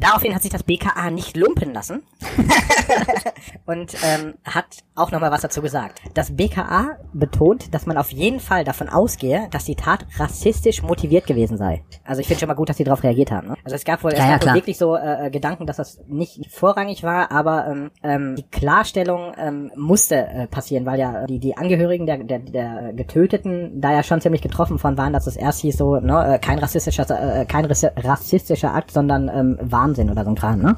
[0.01, 2.03] Daraufhin hat sich das BKA nicht lumpen lassen
[3.67, 6.01] und ähm, hat auch nochmal was dazu gesagt.
[6.15, 11.27] Das BKA betont, dass man auf jeden Fall davon ausgehe, dass die Tat rassistisch motiviert
[11.27, 11.83] gewesen sei.
[12.05, 13.49] Also ich finde schon mal gut, dass sie darauf reagiert haben.
[13.49, 13.55] Ne?
[13.65, 15.77] Also es gab wohl, es Ja, ja, gab wohl wirklich so äh, äh, Gedanken, dass
[15.77, 21.27] das nicht vorrangig war, aber ähm, ähm, die Klarstellung ähm, musste äh, passieren, weil ja
[21.27, 25.27] die, die Angehörigen der, der, der Getöteten da ja schon ziemlich getroffen von waren, dass
[25.27, 27.07] es erst hieß so, ne, äh, kein rassistischer,
[27.41, 30.77] äh, kein rassi- rassistischer Akt, sondern ähm, Wahnsinn oder so ein Kram, ne?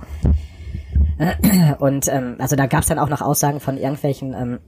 [1.78, 4.58] Und ähm, also da gab es dann auch noch Aussagen von irgendwelchen ähm,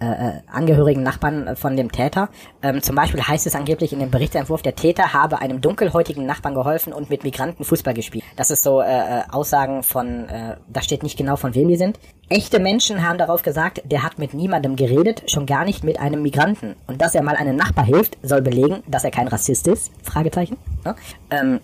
[0.00, 2.30] äh, äh, angehörigen Nachbarn äh, von dem Täter.
[2.62, 6.54] Ähm, zum Beispiel heißt es angeblich in dem Berichtsentwurf, der Täter habe einem dunkelhäutigen Nachbarn
[6.54, 8.24] geholfen und mit Migranten Fußball gespielt.
[8.36, 11.76] Das ist so äh, äh, Aussagen von, äh, da steht nicht genau von wem die
[11.76, 11.98] sind.
[12.30, 16.22] Echte Menschen haben darauf gesagt, der hat mit niemandem geredet, schon gar nicht mit einem
[16.22, 16.76] Migranten.
[16.86, 19.90] Und dass er mal einem Nachbar hilft, soll belegen, dass er kein Rassist ist.
[20.02, 20.56] Fragezeichen.
[20.84, 20.94] Ja?
[21.30, 21.60] Ähm,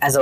[0.00, 0.20] also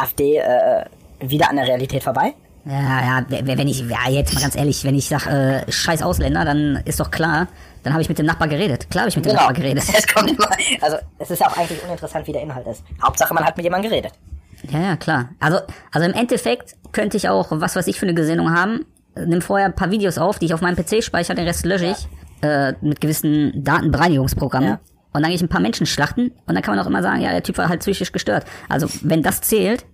[0.00, 0.84] AfD äh,
[1.20, 2.34] wieder an der Realität vorbei.
[2.64, 6.44] Ja, ja, wenn ich, ja, jetzt mal ganz ehrlich, wenn ich sag, äh, scheiß Ausländer,
[6.44, 7.46] dann ist doch klar,
[7.84, 8.90] dann habe ich mit dem Nachbar geredet.
[8.90, 9.84] Klar habe ich mit dem Nachbar geredet.
[9.96, 10.48] Es kommt immer,
[10.80, 12.82] also es ist ja auch eigentlich uninteressant, wie der Inhalt ist.
[13.00, 14.12] Hauptsache, man hat mit jemandem geredet.
[14.68, 15.28] Ja, ja, klar.
[15.38, 15.60] Also,
[15.92, 19.66] also im Endeffekt könnte ich auch, was weiß ich für eine Gesinnung haben, nimm vorher
[19.66, 22.08] ein paar Videos auf, die ich auf meinem PC speichere, den Rest lösche ich,
[22.42, 24.70] äh, mit gewissen Datenbereinigungsprogrammen.
[24.70, 24.80] Ja.
[25.16, 27.20] Und dann gehe ich ein paar Menschen schlachten und dann kann man auch immer sagen,
[27.22, 28.44] ja, der Typ war halt psychisch gestört.
[28.68, 29.86] Also, wenn das zählt,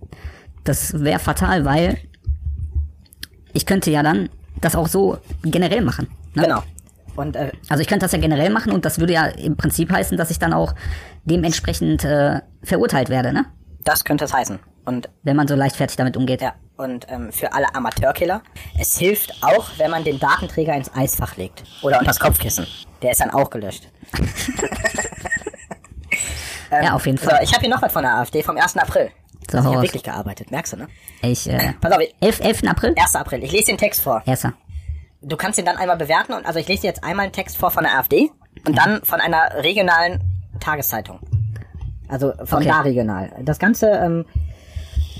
[0.63, 1.97] das wäre fatal, weil
[3.53, 6.07] ich könnte ja dann das auch so generell machen.
[6.33, 6.43] Ne?
[6.43, 6.63] Genau.
[7.15, 9.91] Und äh, Also ich könnte das ja generell machen und das würde ja im Prinzip
[9.91, 10.73] heißen, dass ich dann auch
[11.25, 13.45] dementsprechend äh, verurteilt werde, ne?
[13.83, 14.59] das könnte es heißen.
[14.85, 16.41] Und Wenn man so leichtfertig damit umgeht.
[16.41, 18.41] ja, und ähm, für alle Amateurkiller,
[18.79, 21.63] es hilft auch, wenn man den Datenträger ins Eisfach legt.
[21.81, 22.67] Oder unter das Kopfkissen.
[23.01, 23.87] Der ist dann auch gelöscht.
[26.81, 27.39] Ja, auf jeden So, Fall.
[27.43, 28.77] ich habe hier noch was von der AfD vom 1.
[28.77, 29.09] April.
[29.51, 30.87] So, Also ich habe wirklich gearbeitet, merkst du, ne?
[31.21, 32.67] Ich, äh, Pass auf, ich- 11, 11.
[32.67, 32.95] April?
[32.97, 33.15] 1.
[33.15, 33.43] April.
[33.43, 34.21] Ich lese den Text vor.
[34.25, 34.53] Erster.
[35.21, 37.57] Du kannst ihn dann einmal bewerten und also ich lese dir jetzt einmal einen Text
[37.57, 38.29] vor von der AfD
[38.67, 40.19] und dann von einer regionalen
[40.59, 41.19] Tageszeitung.
[42.07, 42.67] Also von Okay.
[42.67, 43.31] da regional.
[43.43, 44.25] Das Ganze ähm,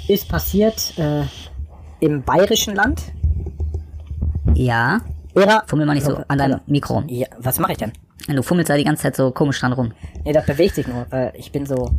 [0.08, 1.24] ist passiert äh,
[2.00, 3.02] im bayerischen Land.
[4.54, 5.02] Ja.
[5.36, 7.06] Ära, Fummel mal nicht so an deinem Mikro rum.
[7.08, 7.92] ja, was mache ich denn?
[8.28, 9.92] Du fummelst da die ganze Zeit so komisch dran rum.
[10.24, 11.92] Nee, das bewegt sich nur, weil ich bin so.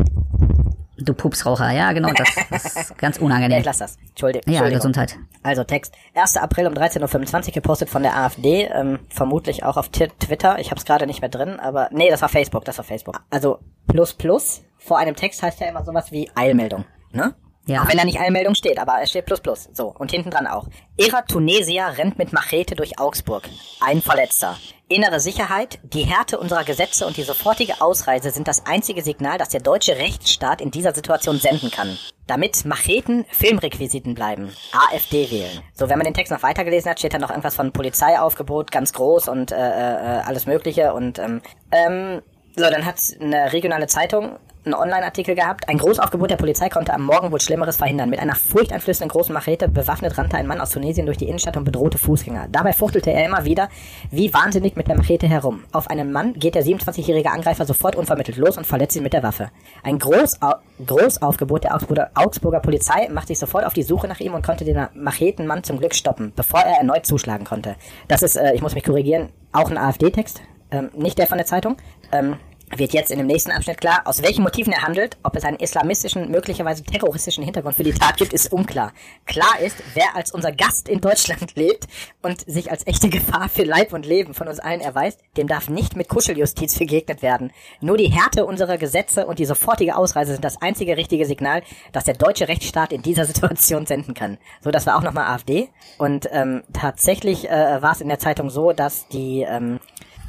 [0.97, 1.71] Du Pupsraucher.
[1.73, 3.59] Ja, genau, das, das ist ganz Ja, unangenehm.
[3.59, 3.99] ich lass das.
[4.11, 4.53] Entschuldigung.
[4.53, 4.69] Ja.
[4.69, 5.17] Gesundheit.
[5.43, 5.93] Also Text.
[6.15, 6.37] 1.
[6.37, 10.59] April um 13.25 Uhr gepostet von der AfD, ähm, vermutlich auch auf Twitter.
[10.61, 13.21] Ich habe es gerade nicht mehr drin, aber nee, das war Facebook, das war Facebook.
[13.29, 13.59] Also
[13.89, 17.35] plus plus vor einem Text heißt ja immer sowas wie Eilmeldung, ne?
[17.67, 17.83] Ja.
[17.83, 19.69] Auch wenn da nicht Eilmeldung steht, aber es steht plus plus.
[19.73, 20.67] So, und hinten dran auch.
[20.99, 23.49] Ära Tunesier rennt mit Machete durch Augsburg.
[23.81, 24.59] Ein Verletzter.
[24.89, 29.49] Innere Sicherheit, die Härte unserer Gesetze und die sofortige Ausreise sind das einzige Signal, das
[29.49, 31.99] der deutsche Rechtsstaat in dieser Situation senden kann.
[32.27, 34.53] Damit Macheten Filmrequisiten bleiben.
[34.73, 35.63] AfD wählen.
[35.73, 38.93] So, wenn man den Text noch weitergelesen hat, steht da noch irgendwas von Polizeiaufgebot, ganz
[38.93, 41.41] groß und äh, äh, alles Mögliche und ähm,
[41.73, 42.21] ähm,
[42.57, 45.69] so, dann hat eine regionale Zeitung einen Online-Artikel gehabt.
[45.69, 48.11] Ein Großaufgebot der Polizei konnte am Morgen wohl Schlimmeres verhindern.
[48.11, 51.65] Mit einer furchteinflößenden großen Machete bewaffnet rannte ein Mann aus Tunesien durch die Innenstadt und
[51.65, 52.49] bedrohte Fußgänger.
[52.51, 53.69] Dabei fuchtelte er immer wieder
[54.11, 55.65] wie wahnsinnig mit der Machete herum.
[55.73, 59.23] Auf einen Mann geht der 27-jährige Angreifer sofort unvermittelt los und verletzt ihn mit der
[59.23, 59.51] Waffe.
[59.83, 64.35] Ein Großau Großaufgebot der Augsburger, Augsburger Polizei macht sich sofort auf die Suche nach ihm
[64.35, 67.77] und konnte den Machetenmann zum Glück stoppen, bevor er erneut zuschlagen konnte.
[68.09, 71.47] Das ist, äh, ich muss mich korrigieren, auch ein AfD-Text, ähm, nicht der von der
[71.47, 71.77] Zeitung.
[72.11, 72.37] Ähm,
[72.77, 75.17] wird jetzt in dem nächsten Abschnitt klar, aus welchen Motiven er handelt.
[75.23, 78.93] Ob es einen islamistischen, möglicherweise terroristischen Hintergrund für die Tat gibt, ist unklar.
[79.27, 81.87] Klar ist, wer als unser Gast in Deutschland lebt
[82.23, 85.69] und sich als echte Gefahr für Leib und Leben von uns allen erweist, dem darf
[85.69, 87.53] nicht mit Kuscheljustiz begegnet werden.
[87.81, 92.05] Nur die Härte unserer Gesetze und die sofortige Ausreise sind das einzige richtige Signal, das
[92.05, 94.39] der deutsche Rechtsstaat in dieser Situation senden kann.
[94.61, 95.69] So, das war auch nochmal AfD.
[95.99, 99.81] Und ähm, tatsächlich äh, war es in der Zeitung so, dass die ähm,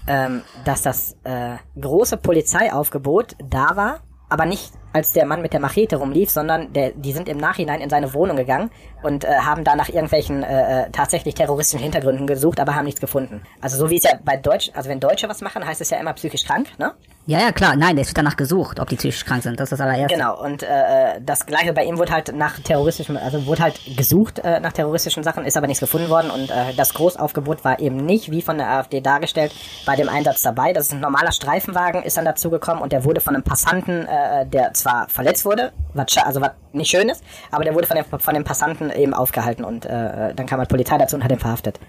[0.08, 5.60] ähm, dass das äh, große Polizeiaufgebot da war, aber nicht als der Mann mit der
[5.60, 8.72] Machete rumlief, sondern der, die sind im Nachhinein in seine Wohnung gegangen
[9.04, 13.02] und äh, haben da nach irgendwelchen äh, äh, tatsächlich terroristischen Hintergründen gesucht, aber haben nichts
[13.02, 13.42] gefunden.
[13.62, 16.00] Also so wie es ja bei Deutsch, also wenn Deutsche was machen, heißt es ja
[16.00, 16.94] immer psychisch krank, ne?
[17.28, 17.76] Ja, ja, klar.
[17.76, 19.60] Nein, es wird danach gesucht, ob die psychisch krank sind.
[19.60, 20.16] Das ist das allererste.
[20.16, 24.40] Genau, und äh, das gleiche bei ihm wurde halt nach terroristischen, also wurde halt gesucht
[24.40, 27.98] äh, nach terroristischen Sachen, ist aber nichts gefunden worden und äh, das Großaufgebot war eben
[27.98, 29.54] nicht, wie von der AfD dargestellt,
[29.88, 30.72] bei dem Einsatz dabei.
[30.72, 34.46] Das ist ein normaler Streifenwagen, ist dann dazugekommen und der wurde von einem Passanten, äh,
[34.46, 38.06] der zwar verletzt wurde, was, also was nicht schön ist, aber der wurde von dem,
[38.06, 41.40] von dem Passanten eben aufgehalten und äh, dann kam halt Polizei dazu und hat ihn
[41.40, 41.80] verhaftet.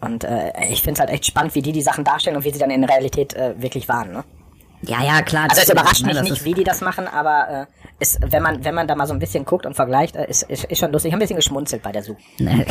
[0.00, 2.50] Und äh, ich finde es halt echt spannend, wie die die Sachen darstellen und wie
[2.50, 4.24] sie dann in der Realität äh, wirklich waren, ne?
[4.86, 5.44] Ja, ja, klar.
[5.50, 8.42] Also es das- überrascht ne, mich nicht, wie die das machen, aber äh, ist, wenn
[8.42, 10.78] man wenn man da mal so ein bisschen guckt und vergleicht, äh, ist, ist, ist
[10.78, 11.08] schon lustig.
[11.08, 12.18] Ich habe ein bisschen geschmunzelt bei der Suche.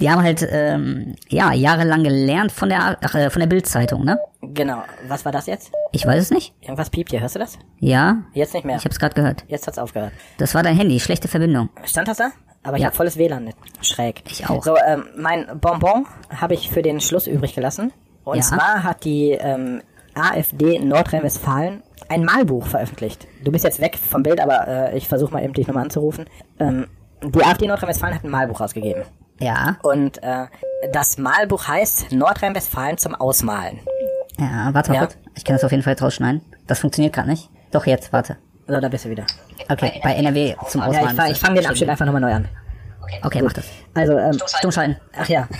[0.00, 4.20] Die haben halt, ähm, ja, jahrelang gelernt von der, ach, äh, von der Bildzeitung, ne?
[4.42, 4.84] Genau.
[5.08, 5.72] Was war das jetzt?
[5.90, 6.54] Ich weiß es nicht.
[6.60, 7.20] Irgendwas piept hier.
[7.20, 7.58] Hörst du das?
[7.80, 8.76] Ja, Jetzt nicht mehr.
[8.76, 9.44] ich hab's gerade gehört.
[9.48, 10.12] Jetzt hat's aufgehört.
[10.38, 11.68] Das war dein Handy, schlechte Verbindung.
[11.84, 12.30] Stand das da?
[12.62, 12.88] Aber ich Ja.
[12.88, 13.58] habe volles WLAN nicht.
[13.80, 14.22] Schräg.
[14.30, 14.62] Ich auch.
[14.62, 17.92] So, ähm, mein Bonbon habe ich für den Schluss übrig gelassen.
[18.22, 18.42] Und Ja.
[18.42, 19.82] zwar hat die ähm,
[20.18, 23.26] AfD Nordrhein-Westfalen ein Malbuch veröffentlicht.
[23.44, 26.26] Du bist jetzt weg vom Bild, aber äh, ich versuche mal eben dich nochmal anzurufen.
[26.58, 26.86] Ähm,
[27.22, 29.02] die AfD Nordrhein-Westfalen hat ein Malbuch rausgegeben.
[29.40, 30.46] Ja, Und äh,
[30.92, 33.80] das Malbuch heißt Nordrhein-Westfalen zum Ausmalen.
[34.38, 35.00] ja, warte mal Ja.
[35.06, 35.16] kurz.
[35.34, 36.40] Ich kann das auf jeden Fall jetzt rausschneiden.
[36.66, 37.50] Das funktioniert gerade nicht.
[37.70, 38.36] Doch jetzt, warte.
[38.66, 39.24] So, da bist du wieder.
[39.68, 41.10] Okay, bei NRW zum Ja, Ausmalen.
[41.10, 42.48] ich, fang- ich fange den Abschnitt einfach nochmal neu an.
[43.22, 43.66] Okay, mach das.
[43.94, 44.96] Also, ähm, Stummschalten.
[45.18, 45.48] Ach ja.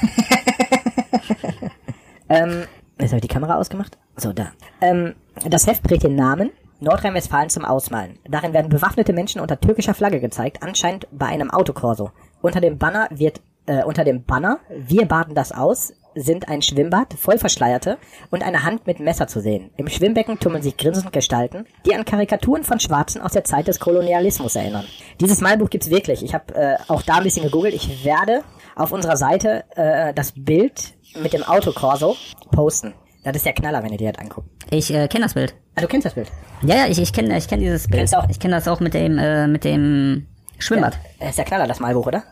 [2.28, 2.64] ähm,
[3.00, 3.96] jetzt habe ich die Kamera ausgemacht.
[4.18, 4.48] So, da.
[4.80, 5.14] Ähm,
[5.46, 6.50] das Heft trägt den Namen
[6.80, 8.18] Nordrhein-Westfalen zum Ausmalen.
[8.28, 12.10] Darin werden bewaffnete Menschen unter türkischer Flagge gezeigt, anscheinend bei einem Autokorso.
[12.40, 17.14] Unter dem Banner wird, äh, unter dem Banner, wir baden das aus, sind ein Schwimmbad,
[17.14, 17.98] voll Verschleierte
[18.30, 19.70] und eine Hand mit Messer zu sehen.
[19.76, 23.78] Im Schwimmbecken tummeln sich grinsend Gestalten, die an Karikaturen von Schwarzen aus der Zeit des
[23.78, 24.84] Kolonialismus erinnern.
[25.20, 26.24] Dieses Malbuch gibt's wirklich.
[26.24, 27.74] Ich habe äh, auch da ein bisschen gegoogelt.
[27.74, 28.42] Ich werde
[28.74, 32.16] auf unserer Seite äh, das Bild mit dem Autokorso
[32.50, 32.94] posten.
[33.32, 34.48] Das ist der Knaller, wenn ihr dir das anguckt.
[34.70, 35.54] Ich äh, kenne das Bild.
[35.74, 36.30] Ah, du kennst das Bild?
[36.62, 38.00] Ja, ja, ich, ich kenne ich kenn dieses Bild.
[38.00, 38.28] Kennst auch?
[38.28, 40.26] Ich kenne das auch mit dem, äh, mit dem
[40.58, 40.98] Schwimmbad.
[41.18, 42.24] Das ist der Knaller, das Malbuch, oder?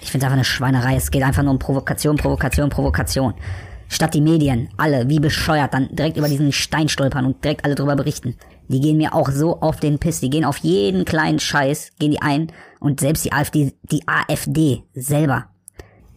[0.00, 0.96] Ich finde einfach eine Schweinerei.
[0.96, 3.34] Es geht einfach nur um Provokation, Provokation, Provokation.
[3.88, 7.74] Statt die Medien, alle, wie bescheuert, dann direkt über diesen Stein stolpern und direkt alle
[7.74, 8.36] drüber berichten.
[8.68, 10.20] Die gehen mir auch so auf den Piss.
[10.20, 12.52] Die gehen auf jeden kleinen Scheiß, gehen die ein.
[12.78, 15.46] Und selbst die AfD, die AfD selber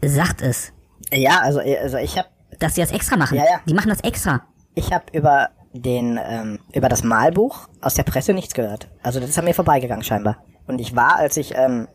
[0.04, 0.72] sagt es,
[1.12, 2.28] Ja, also, also ich habe
[2.64, 3.38] dass sie das extra machen.
[3.38, 3.60] Ja, ja.
[3.68, 4.42] Die machen das extra.
[4.76, 8.88] ich hab über den ähm, über das Malbuch aus der Presse nichts gehört.
[9.02, 10.38] Also das ist an mir vorbeigegangen scheinbar.
[10.68, 11.88] Und ich war, als ich ähm,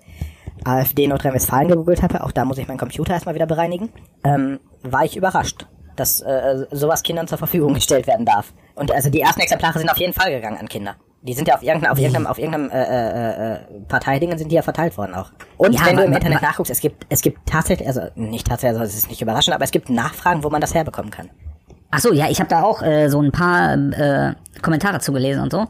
[0.65, 3.91] AfD Nordrhein-Westfalen gegoogelt habe, auch da muss ich meinen Computer erstmal wieder bereinigen,
[4.25, 8.53] ähm, war ich überrascht, dass äh, sowas Kindern zur Verfügung gestellt werden darf.
[8.75, 10.97] Und also die ersten Exemplare sind auf jeden Fall gegangen an Kinder.
[11.23, 14.57] Die sind ja auf irgendeinem, auf irgendeinem, auf irgendeinem äh, äh, äh, Parteidingen sind die
[14.57, 15.31] ja verteilt worden auch.
[15.57, 18.81] Und Ja, wenn du im Internet nachguckst, es gibt, es gibt tatsächlich, also nicht tatsächlich,
[18.81, 21.29] also es ist nicht überraschend, aber es gibt Nachfragen, wo man das herbekommen kann.
[21.91, 25.51] Ach so, ja, ich habe da auch äh, so ein paar äh, Kommentare zugelesen und
[25.51, 25.67] so.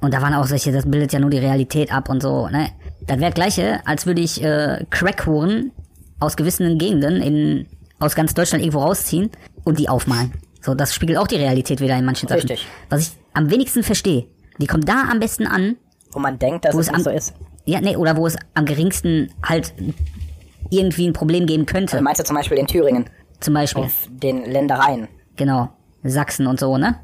[0.00, 2.70] Und da waren auch solche, das bildet ja nur die Realität ab und so, ne?
[3.06, 5.72] Das wäre gleiche, als würde ich äh, Crackhuren
[6.20, 7.66] aus gewissen Gegenden in
[7.98, 9.30] aus ganz Deutschland irgendwo rausziehen
[9.64, 10.32] und die aufmalen.
[10.60, 12.40] So, das spiegelt auch die Realität wieder in manchen Sachen.
[12.40, 12.66] Richtig.
[12.88, 14.26] Was ich am wenigsten verstehe,
[14.60, 15.76] die kommen da am besten an,
[16.12, 17.34] Wo man denkt, dass wo es es am, so ist.
[17.64, 19.74] ja, nee, oder wo es am geringsten halt
[20.70, 21.94] irgendwie ein Problem geben könnte.
[21.94, 23.08] Also meinst du zum Beispiel in Thüringen,
[23.40, 23.84] Zum Beispiel.
[23.84, 25.08] auf den Ländereien?
[25.36, 25.70] Genau.
[26.02, 26.96] Sachsen und so, ne?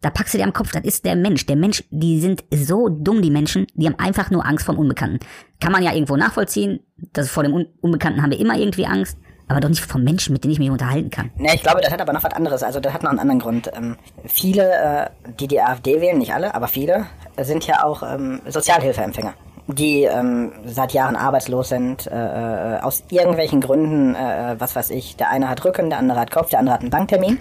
[0.00, 1.46] Da packst du dir am Kopf, das ist der Mensch.
[1.46, 5.18] Der Mensch, die sind so dumm, die Menschen, die haben einfach nur Angst vom Unbekannten.
[5.60, 6.78] Kann man ja irgendwo nachvollziehen,
[7.12, 9.18] dass vor dem Un Unbekannten haben wir immer irgendwie Angst,
[9.48, 11.30] aber doch nicht vom Menschen, mit dem ich mich unterhalten kann.
[11.36, 12.62] Ne, ich glaube, das hat aber noch was anderes.
[12.62, 13.70] Also das hat noch einen anderen Grund.
[13.74, 17.06] Ähm, viele, äh, die die AfD wählen, nicht alle, aber viele,
[17.36, 19.34] äh, sind ja auch ähm, Sozialhilfeempfänger,
[19.66, 25.16] die ähm, seit Jahren arbeitslos sind, äh, äh, aus irgendwelchen Gründen, äh, was weiß ich,
[25.16, 27.38] der eine hat Rücken, der andere hat Kopf, der andere hat einen Banktermin.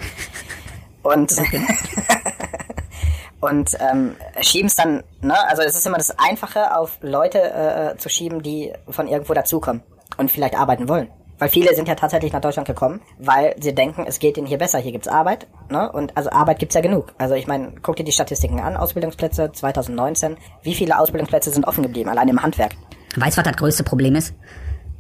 [1.03, 1.35] Und
[3.39, 7.91] und ähm, schieben es dann, ne, also es ist immer das Einfache, auf Leute äh,
[7.91, 9.83] äh, zu schieben, die von irgendwo dazukommen
[10.17, 11.09] und vielleicht arbeiten wollen.
[11.39, 14.57] Weil viele sind ja tatsächlich nach Deutschland gekommen, weil sie denken, es geht ihnen hier
[14.57, 15.91] besser, hier gibt's Arbeit, ne?
[15.91, 17.13] Und also Arbeit gibt's ja genug.
[17.17, 21.83] Also ich meine, guck dir die Statistiken an, Ausbildungsplätze 2019, wie viele Ausbildungsplätze sind offen
[21.83, 22.73] geblieben, allein im Handwerk?
[23.15, 24.33] Weißt du, was das größte Problem ist?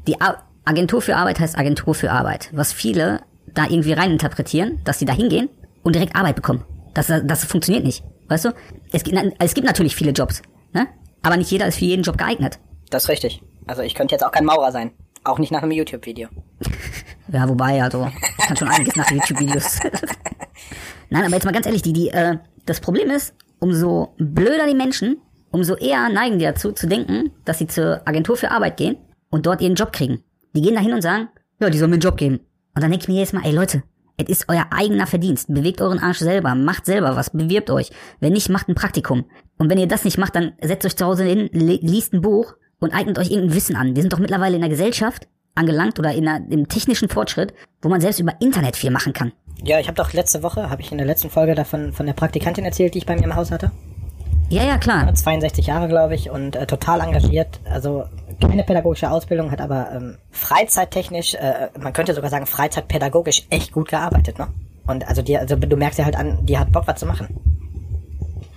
[0.07, 2.49] Die A Agentur für Arbeit heißt Agentur für Arbeit.
[2.51, 5.49] Was viele da irgendwie reininterpretieren, dass sie da hingehen
[5.81, 6.65] und direkt Arbeit bekommen.
[6.93, 8.03] Das, das funktioniert nicht.
[8.27, 8.49] Weißt du?
[8.91, 10.41] Es gibt, es gibt natürlich viele Jobs,
[10.73, 10.87] ne?
[11.23, 12.59] Aber nicht jeder ist für jeden Job geeignet.
[12.89, 13.41] Das ist richtig.
[13.65, 14.91] Also ich könnte jetzt auch kein Maurer sein.
[15.23, 16.29] Auch nicht nach einem YouTube-Video.
[17.29, 19.79] Ja, wobei, also, ich kann schon einiges nach YouTube-Videos.
[21.09, 24.75] Nein, aber jetzt mal ganz ehrlich, die, die, äh, das Problem ist, umso blöder die
[24.75, 25.17] Menschen,
[25.51, 28.95] umso eher neigen die dazu, zu denken, dass sie zur Agentur für Arbeit gehen
[29.29, 30.23] und dort ihren Job kriegen.
[30.55, 31.27] Die gehen da hin und sagen,
[31.59, 32.39] ja, die sollen mir einen Job geben.
[32.75, 33.83] Und dann denke ich mir jedes Mal, ey Leute,
[34.15, 35.53] es ist euer eigener Verdienst.
[35.53, 37.91] Bewegt euren Arsch selber, macht selber was, bewirbt euch.
[38.21, 39.25] Wenn nicht, macht ein Praktikum.
[39.57, 42.21] Und wenn ihr das nicht macht, dann setzt euch zu Hause hin, li- liest ein
[42.21, 43.95] Buch und eignet euch irgendein Wissen an.
[43.95, 47.89] Wir sind doch mittlerweile in der Gesellschaft angelangt oder in einer, im technischen Fortschritt, wo
[47.89, 49.31] man selbst über Internet viel machen kann.
[49.63, 52.13] Ja, ich habe doch letzte Woche, habe ich in der letzten Folge davon von der
[52.13, 53.71] Praktikantin erzählt, die ich bei mir im Haus hatte.
[54.49, 55.13] Ja, ja, klar.
[55.13, 57.59] 62 Jahre, glaube ich, und äh, total engagiert.
[57.65, 58.05] Also
[58.39, 63.89] keine pädagogische Ausbildung, hat aber ähm, freizeittechnisch, äh, man könnte sogar sagen freizeitpädagogisch echt gut
[63.89, 64.47] gearbeitet, ne?
[64.85, 67.27] Und also die, also du merkst ja halt an, die hat Bock, was zu machen.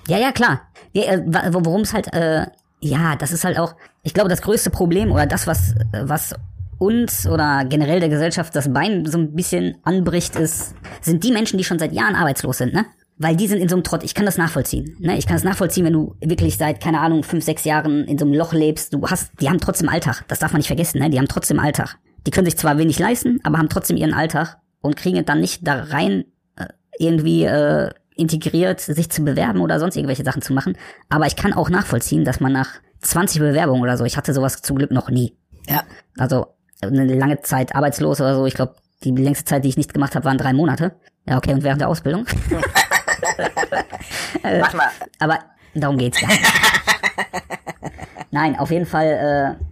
[0.07, 0.61] Ja, ja, klar.
[0.93, 2.47] Ja, äh, worum es halt, äh,
[2.81, 6.35] ja, das ist halt auch, ich glaube, das größte Problem oder das, was, was
[6.79, 11.59] uns oder generell der Gesellschaft das Bein so ein bisschen anbricht, ist, sind die Menschen,
[11.59, 12.87] die schon seit Jahren arbeitslos sind, ne?
[13.23, 14.97] Weil die sind in so einem Trott, ich kann das nachvollziehen.
[14.99, 15.19] Ne?
[15.19, 18.25] Ich kann das nachvollziehen, wenn du wirklich seit, keine Ahnung, fünf, sechs Jahren in so
[18.25, 18.95] einem Loch lebst.
[18.95, 20.25] Du hast, die haben trotzdem Alltag.
[20.29, 21.11] Das darf man nicht vergessen, ne?
[21.11, 21.99] Die haben trotzdem Alltag.
[22.27, 25.67] Die können sich zwar wenig leisten, aber haben trotzdem ihren Alltag und kriegen dann nicht
[25.67, 26.25] da rein,
[26.57, 26.65] äh,
[26.99, 30.77] irgendwie äh, integriert, sich zu bewerben oder sonst irgendwelche Sachen zu machen.
[31.09, 34.61] Aber ich kann auch nachvollziehen, dass man nach 20 Bewerbungen oder so, ich hatte sowas
[34.63, 35.37] zum Glück noch nie.
[35.69, 35.85] Ja.
[36.19, 36.47] Also
[36.83, 38.47] eine lange Zeit arbeitslos oder so.
[38.47, 40.93] Ich glaube, die längste Zeit, die ich nichts gemacht habe, waren drei Monate.
[41.27, 42.27] Ja, okay, und während der Ausbildung.
[44.43, 44.89] Mach mal.
[45.19, 45.39] Aber
[45.75, 46.29] darum geht's ja.
[48.31, 49.65] Nein, auf jeden Fall, äh,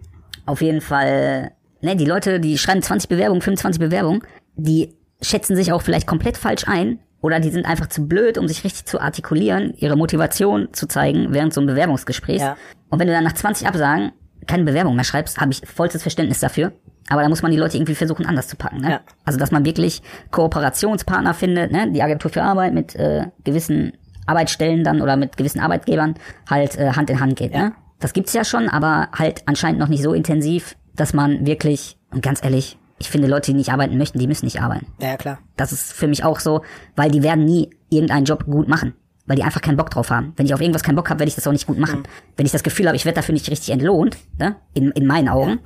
[0.45, 4.23] auf jeden Fall, ne, die Leute, die schreiben 20 Bewerbungen, 25 Bewerbungen,
[4.55, 8.47] die schätzen sich auch vielleicht komplett falsch ein oder die sind einfach zu blöd, um
[8.47, 12.41] sich richtig zu artikulieren, ihre Motivation zu zeigen während so einem Bewerbungsgespräch.
[12.41, 12.57] Ja.
[12.89, 14.11] Und wenn du dann nach 20 Absagen
[14.47, 16.71] keine Bewerbung mehr schreibst, habe ich vollstes Verständnis dafür.
[17.09, 18.81] Aber da muss man die Leute irgendwie versuchen, anders zu packen.
[18.81, 18.91] Ne?
[18.91, 19.01] Ja.
[19.25, 20.01] Also, dass man wirklich
[20.31, 21.91] Kooperationspartner findet, ne?
[21.91, 23.93] die Agentur für Arbeit mit äh, gewissen
[24.27, 26.15] Arbeitsstellen dann oder mit gewissen Arbeitgebern
[26.49, 27.53] halt äh, Hand in Hand geht.
[27.53, 27.73] Ne?
[27.99, 32.21] Das gibt's ja schon, aber halt anscheinend noch nicht so intensiv, dass man wirklich, und
[32.21, 34.87] ganz ehrlich, ich finde Leute, die nicht arbeiten möchten, die müssen nicht arbeiten.
[35.01, 35.39] Ja, ja, klar.
[35.57, 36.61] Das ist für mich auch so,
[36.95, 38.93] weil die werden nie irgendeinen Job gut machen.
[39.25, 40.33] Weil die einfach keinen Bock drauf haben.
[40.37, 42.03] Wenn ich auf irgendwas keinen Bock habe, werde ich das auch nicht gut machen.
[42.35, 45.29] Wenn ich das Gefühl habe, ich werde dafür nicht richtig entlohnt, ne, in, in meinen
[45.29, 45.59] Augen,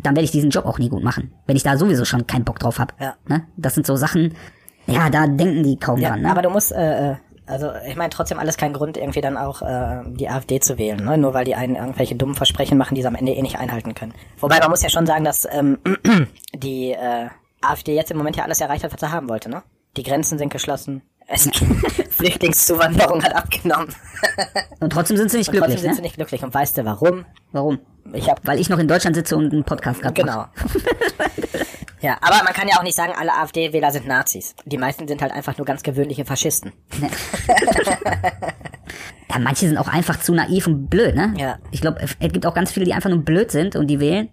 [0.00, 1.32] dann werde ich diesen Job auch nie gut machen.
[1.46, 2.94] Wenn ich da sowieso schon keinen Bock drauf habe.
[3.00, 3.14] Ja.
[3.28, 3.44] Ne?
[3.56, 4.34] Das sind so Sachen,
[4.86, 6.22] ja, da denken die kaum Ja, dran.
[6.22, 6.30] Ne?
[6.30, 7.16] aber du musst, äh, äh,
[7.48, 11.02] also ich meine trotzdem alles kein Grund, irgendwie dann auch äh, die AfD zu wählen,
[11.04, 11.18] ne?
[11.18, 13.94] nur weil die einen irgendwelche dummen Versprechen machen, die sie am Ende eh nicht einhalten
[13.94, 14.14] können.
[14.38, 15.78] Wobei man muss ja schon sagen, dass ähm,
[16.54, 17.28] die äh,
[17.60, 19.48] AfD jetzt im Moment ja alles erreicht hat, was sie haben wollte.
[19.48, 19.62] Ne?
[19.96, 21.48] Die Grenzen sind geschlossen, es,
[22.10, 23.94] Flüchtlingszuwanderung hat abgenommen.
[24.80, 25.96] Und trotzdem sind sie nicht Und trotzdem glücklich, sind ne?
[25.96, 26.42] sie nicht glücklich.
[26.42, 27.24] Und weißt du warum?
[27.52, 27.78] Warum?
[28.12, 30.46] Ich habe Weil ich noch in Deutschland sitze und einen Podcast gerade Genau.
[32.00, 34.54] ja, aber man kann ja auch nicht sagen, alle AfD-Wähler sind Nazis.
[34.64, 36.72] Die meisten sind halt einfach nur ganz gewöhnliche Faschisten.
[39.30, 41.34] Ja, manche sind auch einfach zu naiv und blöd, ne?
[41.36, 41.58] Ja.
[41.70, 44.28] Ich glaube, es gibt auch ganz viele, die einfach nur blöd sind und die wählen,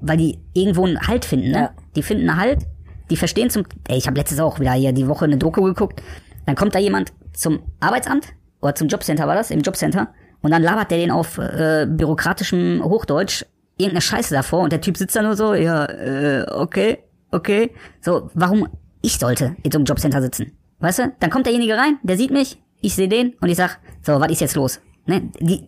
[0.00, 1.58] weil die irgendwo einen Halt finden, ne?
[1.58, 1.70] Ja.
[1.96, 2.66] Die finden einen Halt,
[3.10, 3.64] die verstehen zum.
[3.88, 6.02] Ey, ich habe letztes auch wieder hier die Woche eine Doku geguckt.
[6.46, 8.28] Dann kommt da jemand zum Arbeitsamt
[8.60, 12.82] oder zum Jobcenter war das, im Jobcenter, und dann labert der den auf äh, bürokratischem
[12.84, 13.44] Hochdeutsch
[13.80, 16.98] irgendeine Scheiße davor und der Typ sitzt da nur so, ja, äh, okay,
[17.30, 17.72] okay.
[18.00, 18.68] So, warum
[19.02, 20.52] ich sollte in so einem Jobcenter sitzen?
[20.80, 21.12] Weißt du?
[21.20, 24.30] Dann kommt derjenige rein, der sieht mich, ich sehe den und ich sag, so, was
[24.30, 24.80] ist jetzt los?
[25.06, 25.30] Ne?
[25.40, 25.66] Die,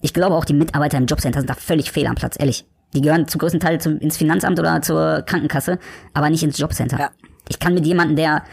[0.00, 2.66] ich glaube auch, die Mitarbeiter im Jobcenter sind da völlig fehl am Platz, ehrlich.
[2.94, 5.78] Die gehören zu größten Teil zum, ins Finanzamt oder zur Krankenkasse,
[6.12, 6.98] aber nicht ins Jobcenter.
[6.98, 7.10] Ja.
[7.48, 8.44] Ich kann mit jemandem, der,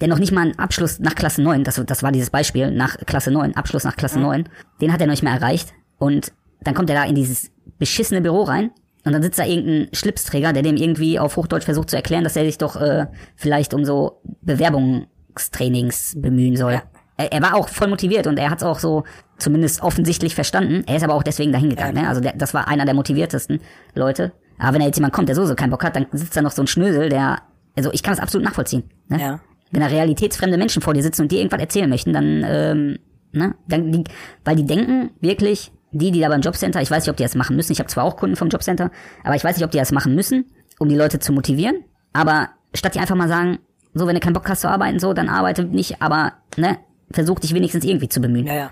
[0.00, 2.96] der noch nicht mal einen Abschluss nach Klasse 9, das, das war dieses Beispiel, nach
[3.06, 4.48] Klasse 9, Abschluss nach Klasse 9,
[4.80, 5.72] den hat er noch nicht mehr erreicht.
[5.98, 8.70] Und dann kommt er da in dieses beschissene Büro rein
[9.06, 12.34] und dann sitzt da irgendein Schlipsträger, der dem irgendwie auf Hochdeutsch versucht zu erklären, dass
[12.34, 16.82] er sich doch äh, vielleicht um so Bewerbungstrainings bemühen soll.
[17.16, 19.04] Er, er war auch voll motiviert und er hat es auch so
[19.38, 20.82] zumindest offensichtlich verstanden.
[20.88, 21.94] Er ist aber auch deswegen dahin gegangen.
[21.94, 22.08] Ne?
[22.08, 23.60] Also der, das war einer der motiviertesten
[23.94, 24.32] Leute.
[24.58, 26.50] Aber wenn er jetzt jemand kommt, der sowieso keinen Bock hat, dann sitzt da noch
[26.50, 27.42] so ein Schnösel, der,
[27.76, 28.84] also ich kann das absolut nachvollziehen.
[29.08, 29.20] Ne?
[29.20, 29.40] Ja.
[29.70, 32.98] Wenn da realitätsfremde Menschen vor dir sitzen und dir irgendwas erzählen möchten, dann, ähm,
[33.30, 34.04] ne, dann die,
[34.44, 37.34] weil die denken wirklich, die, die da beim Jobcenter, ich weiß nicht, ob die das
[37.34, 38.90] machen müssen, ich habe zwar auch Kunden vom Jobcenter,
[39.24, 40.46] aber ich weiß nicht, ob die das machen müssen,
[40.78, 43.58] um die Leute zu motivieren, aber statt die einfach mal sagen,
[43.94, 46.78] so, wenn du keinen Bock hast zu arbeiten, so, dann arbeite nicht, aber, ne,
[47.10, 48.46] versuch dich wenigstens irgendwie zu bemühen.
[48.46, 48.70] Ja, ja.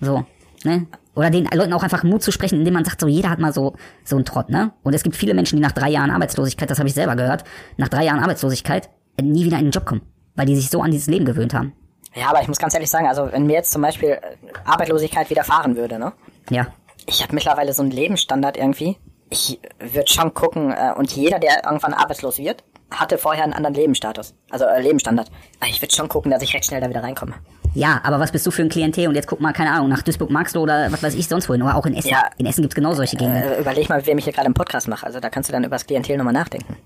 [0.00, 0.24] So,
[0.64, 0.86] ne?
[1.14, 3.52] Oder den Leuten auch einfach Mut zu sprechen, indem man sagt, so jeder hat mal
[3.52, 4.72] so so einen Trott, ne?
[4.82, 7.44] Und es gibt viele Menschen, die nach drei Jahren Arbeitslosigkeit, das habe ich selber gehört,
[7.76, 10.02] nach drei Jahren Arbeitslosigkeit äh, nie wieder in den Job kommen,
[10.36, 11.72] weil die sich so an dieses Leben gewöhnt haben.
[12.14, 14.20] Ja, aber ich muss ganz ehrlich sagen, also wenn mir jetzt zum Beispiel äh,
[14.64, 16.12] Arbeitslosigkeit widerfahren würde, ne?
[16.48, 16.68] Ja,
[17.06, 18.96] Ich habe mittlerweile so einen Lebensstandard irgendwie.
[19.30, 23.74] Ich würde schon gucken, äh, und jeder, der irgendwann arbeitslos wird, hatte vorher einen anderen
[23.74, 24.34] Lebensstatus.
[24.50, 25.30] Also äh, Lebensstandard.
[25.68, 27.34] Ich würde schon gucken, dass ich recht schnell da wieder reinkomme.
[27.74, 29.06] ja, aber was bist du für ein Klientel?
[29.06, 31.76] Und jetzt guck mal, keine Ahnung, nach Duisburg-Marxloh oder was weiß ich sonst wohin, oder
[31.76, 32.08] auch in Essen.
[32.10, 32.28] Ja.
[32.38, 33.42] In Essen gibt's genau solche Gegenden.
[33.44, 35.06] Äh, überleg mal, wem ich hier gerade im Podcast mache.
[35.06, 36.76] Also da kannst du dann über das Klientel nochmal nachdenken.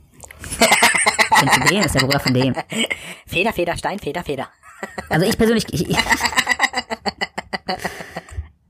[1.39, 1.79] Kennst du den?
[1.79, 2.55] Das ist der Bruder von dem.
[3.27, 4.49] Feder, Feder, Stein, Feder, Feder.
[5.09, 5.97] Also ich persönlich, ich, ich,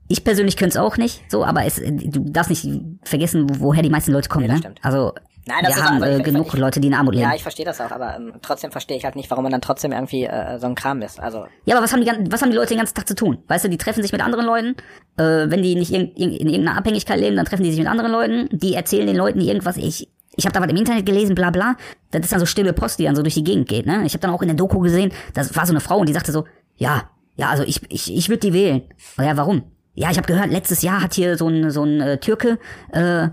[0.07, 2.67] ich persönlich könnte es auch nicht, so, aber es, du darfst nicht
[3.03, 4.61] vergessen, wo- woher die meisten Leute kommen, Ja, das ne?
[4.61, 4.79] stimmt.
[4.83, 5.13] Also
[5.47, 7.27] Nein, das wir haben äh, genug ich- Leute, die in Armut leben.
[7.29, 9.61] Ja, ich verstehe das auch, aber ähm, trotzdem verstehe ich halt nicht, warum man dann
[9.61, 11.19] trotzdem irgendwie äh, so ein Kram ist.
[11.19, 13.37] Also Ja, aber was haben, die, was haben die Leute den ganzen Tag zu tun?
[13.47, 14.75] Weißt du, die treffen sich mit anderen Leuten.
[15.17, 17.87] Äh, wenn die nicht irg irg- in irgendeiner Abhängigkeit leben, dann treffen die sich mit
[17.87, 18.49] anderen Leuten.
[18.57, 19.77] Die erzählen den Leuten irgendwas.
[19.77, 21.75] Ich, ich habe da was im Internet gelesen, bla bla.
[22.09, 23.85] Das ist dann so stille Post, die dann so durch die Gegend geht.
[23.85, 24.03] Ne?
[24.05, 26.13] Ich habe dann auch in der Doku gesehen, das war so eine Frau und die
[26.13, 26.45] sagte so,
[26.75, 27.03] ja,
[27.35, 28.81] ja, also ich, ich, ich würde die wählen.
[29.19, 29.61] Ja, warum?
[29.95, 32.59] Ja, ich habe gehört, letztes Jahr hat hier so ein, so ein äh, Türke
[32.91, 33.29] äh,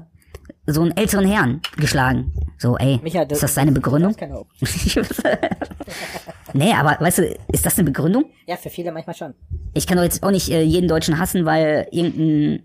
[0.67, 2.33] so einen älteren Herrn geschlagen.
[2.57, 4.15] So, ey, Micha, du- ist das seine Begründung?
[4.61, 4.97] Das
[6.53, 8.27] nee, aber weißt du, ist das eine Begründung?
[8.47, 9.35] Ja, für viele manchmal schon.
[9.75, 12.63] Ich kann doch jetzt auch nicht äh, jeden Deutschen hassen, weil irgendein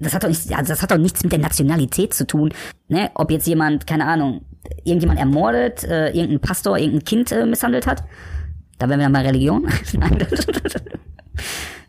[0.00, 2.52] das hat doch nicht, also das hat doch nichts mit der Nationalität zu tun,
[2.86, 3.10] ne?
[3.14, 4.42] Ob jetzt jemand, keine Ahnung,
[4.84, 8.04] irgendjemand ermordet, äh, irgendein Pastor, irgendein Kind äh, misshandelt hat.
[8.78, 9.66] Da wären wir dann bei Religion.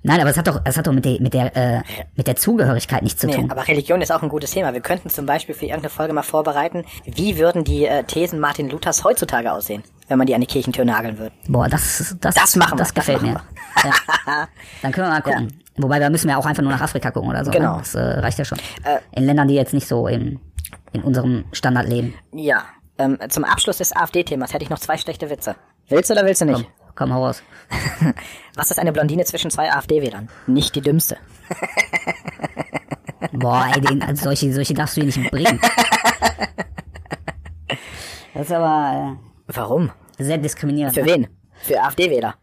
[0.03, 0.19] Nein.
[0.21, 1.81] Aber es hat doch, es hat doch mit der, mit der, äh,
[2.15, 3.51] mit der Zugehörigkeit nichts zu Nee, tun.
[3.51, 4.73] aber Religion ist auch ein gutes Thema.
[4.73, 8.69] Wir könnten zum Beispiel für irgendeine Folge mal vorbereiten, wie würden die äh, Thesen Martin
[8.69, 11.33] Luthers heutzutage aussehen, wenn man die an die Kirchentür nageln würde.
[11.47, 13.41] Boah, das, das, Das machen wir, das das gefällt machen
[13.83, 13.89] mir.
[14.25, 14.47] Ja.
[14.81, 15.61] Dann können wir mal gucken.
[15.77, 17.51] Wobei, da müssen wir auch einfach nur nach Afrika gucken oder so.
[17.51, 17.73] Genau.
[17.75, 17.79] Ne?
[17.79, 18.57] Das äh, reicht ja schon.
[19.11, 20.39] in Ländern, die jetzt nicht so in,
[20.91, 22.13] in unserem Standard leben.
[22.33, 22.63] Ja,
[22.97, 25.55] ähm, zum Abschluss des AfD-Themas hätte ich noch zwei schlechte Witze.
[25.87, 26.65] Willst du oder willst du nicht?
[26.95, 27.41] Komm, hau raus.
[28.55, 30.30] Was ist eine Blondine zwischen zwei AfD-Wählern?
[30.47, 31.17] Nicht die dümmste.
[33.34, 35.59] Boah, ey, den, also solche, solche darfst du hier nicht bringen.
[38.34, 39.17] Das ist aber
[39.47, 39.91] Warum?
[40.17, 40.93] äh, sehr diskriminierend.
[40.93, 41.28] Für wen?
[41.61, 42.36] Für AfD-Wähler.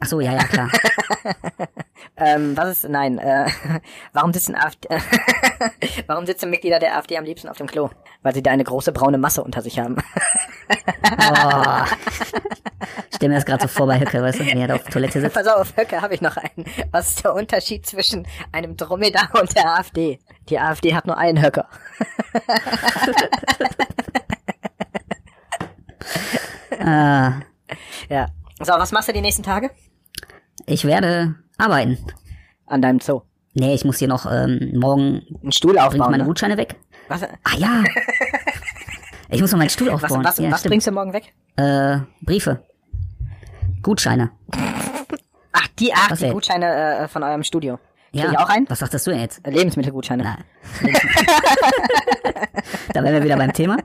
[0.00, 0.70] Ach so, ja, ja, klar.
[2.24, 3.46] Ähm, was ist, nein, äh,
[4.12, 4.88] warum sitzen AfD,
[6.06, 7.90] warum sitzen Mitglieder der AfD am liebsten auf dem Klo?
[8.22, 9.96] Weil sie da eine große braune Masse unter sich haben.
[10.70, 11.84] Oh.
[13.10, 14.84] Ich stell mir das gerade so vor bei Höcke, weißt du, wie er da auf
[14.84, 15.34] Toilette sitzt.
[15.34, 16.64] Pass auf, Höcke, habe ich noch einen.
[16.92, 20.20] Was ist der Unterschied zwischen einem Dromedar und der AfD?
[20.48, 21.68] Die AfD hat nur einen Höcker.
[26.78, 27.30] Äh,
[28.08, 28.28] Ja.
[28.60, 29.70] So, was machst du die nächsten Tage?
[30.66, 31.98] ich werde arbeiten.
[32.66, 33.22] An deinem Zoo.
[33.54, 36.10] Nee, ich muss hier noch ähm, morgen Einen Stuhl bringe ich aufbauen.
[36.12, 36.28] meine Ne?
[36.28, 36.76] Gutscheine weg.
[37.08, 37.84] Was, Ah ja.
[39.28, 40.22] Ich muss noch meinen Stuhl was, aufbauen.
[40.24, 41.32] was, ja, was bringst du morgen weg?
[41.56, 42.62] Äh, Briefe.
[43.82, 44.30] Gutscheine.
[45.52, 46.28] Ach, die, ach, Was die?
[46.30, 47.78] Gutscheine äh, von eurem Studio.
[48.12, 48.30] Krieg Ja.
[48.32, 48.68] ich auch einen?
[48.68, 49.46] Was sagtest du denn jetzt?
[49.46, 50.22] Äh, Lebensmittelgutscheine.
[50.22, 50.44] Nein.
[52.92, 53.78] da wären wir wieder beim Thema.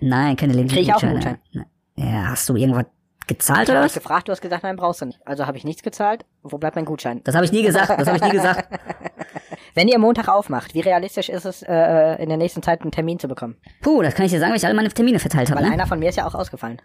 [0.00, 1.66] Nein, keine Krieg ich auch einen Lebensmittelgutscheine.
[1.96, 2.86] Ja, hast du irgendwas
[3.26, 3.94] gezahlt Ich oder was?
[3.94, 5.20] gefragt, du hast gesagt, nein, brauchst du nicht.
[5.26, 6.24] Also habe ich nichts gezahlt.
[6.42, 7.20] Wo bleibt mein Gutschein?
[7.24, 7.88] Das habe ich nie gesagt.
[7.90, 8.68] Das habe ich nie gesagt.
[9.74, 13.18] Wenn ihr Montag aufmacht, wie realistisch ist es, äh, in der nächsten Zeit einen Termin
[13.18, 13.56] zu bekommen?
[13.82, 15.60] Puh, das kann ich dir sagen, weil ich alle meine Termine verteilt habe.
[15.60, 15.74] Weil Ne?
[15.74, 16.80] einer von mir ist ja auch ausgefallen.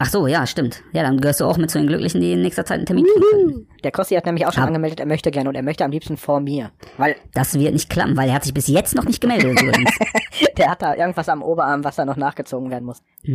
[0.00, 0.82] Ach so, ja, stimmt.
[0.92, 3.06] Ja, dann gehörst du auch mit zu den Glücklichen, die in nächster Zeit einen Termin
[3.30, 3.66] können.
[3.82, 5.90] Der Kossi hat nämlich auch schon Ab- angemeldet, er möchte gerne und er möchte am
[5.90, 6.70] liebsten vor mir.
[6.98, 9.90] Weil Das wird nicht klappen, weil er hat sich bis jetzt noch nicht gemeldet übrigens.
[10.56, 13.02] der hat da irgendwas am Oberarm, was da noch nachgezogen werden muss.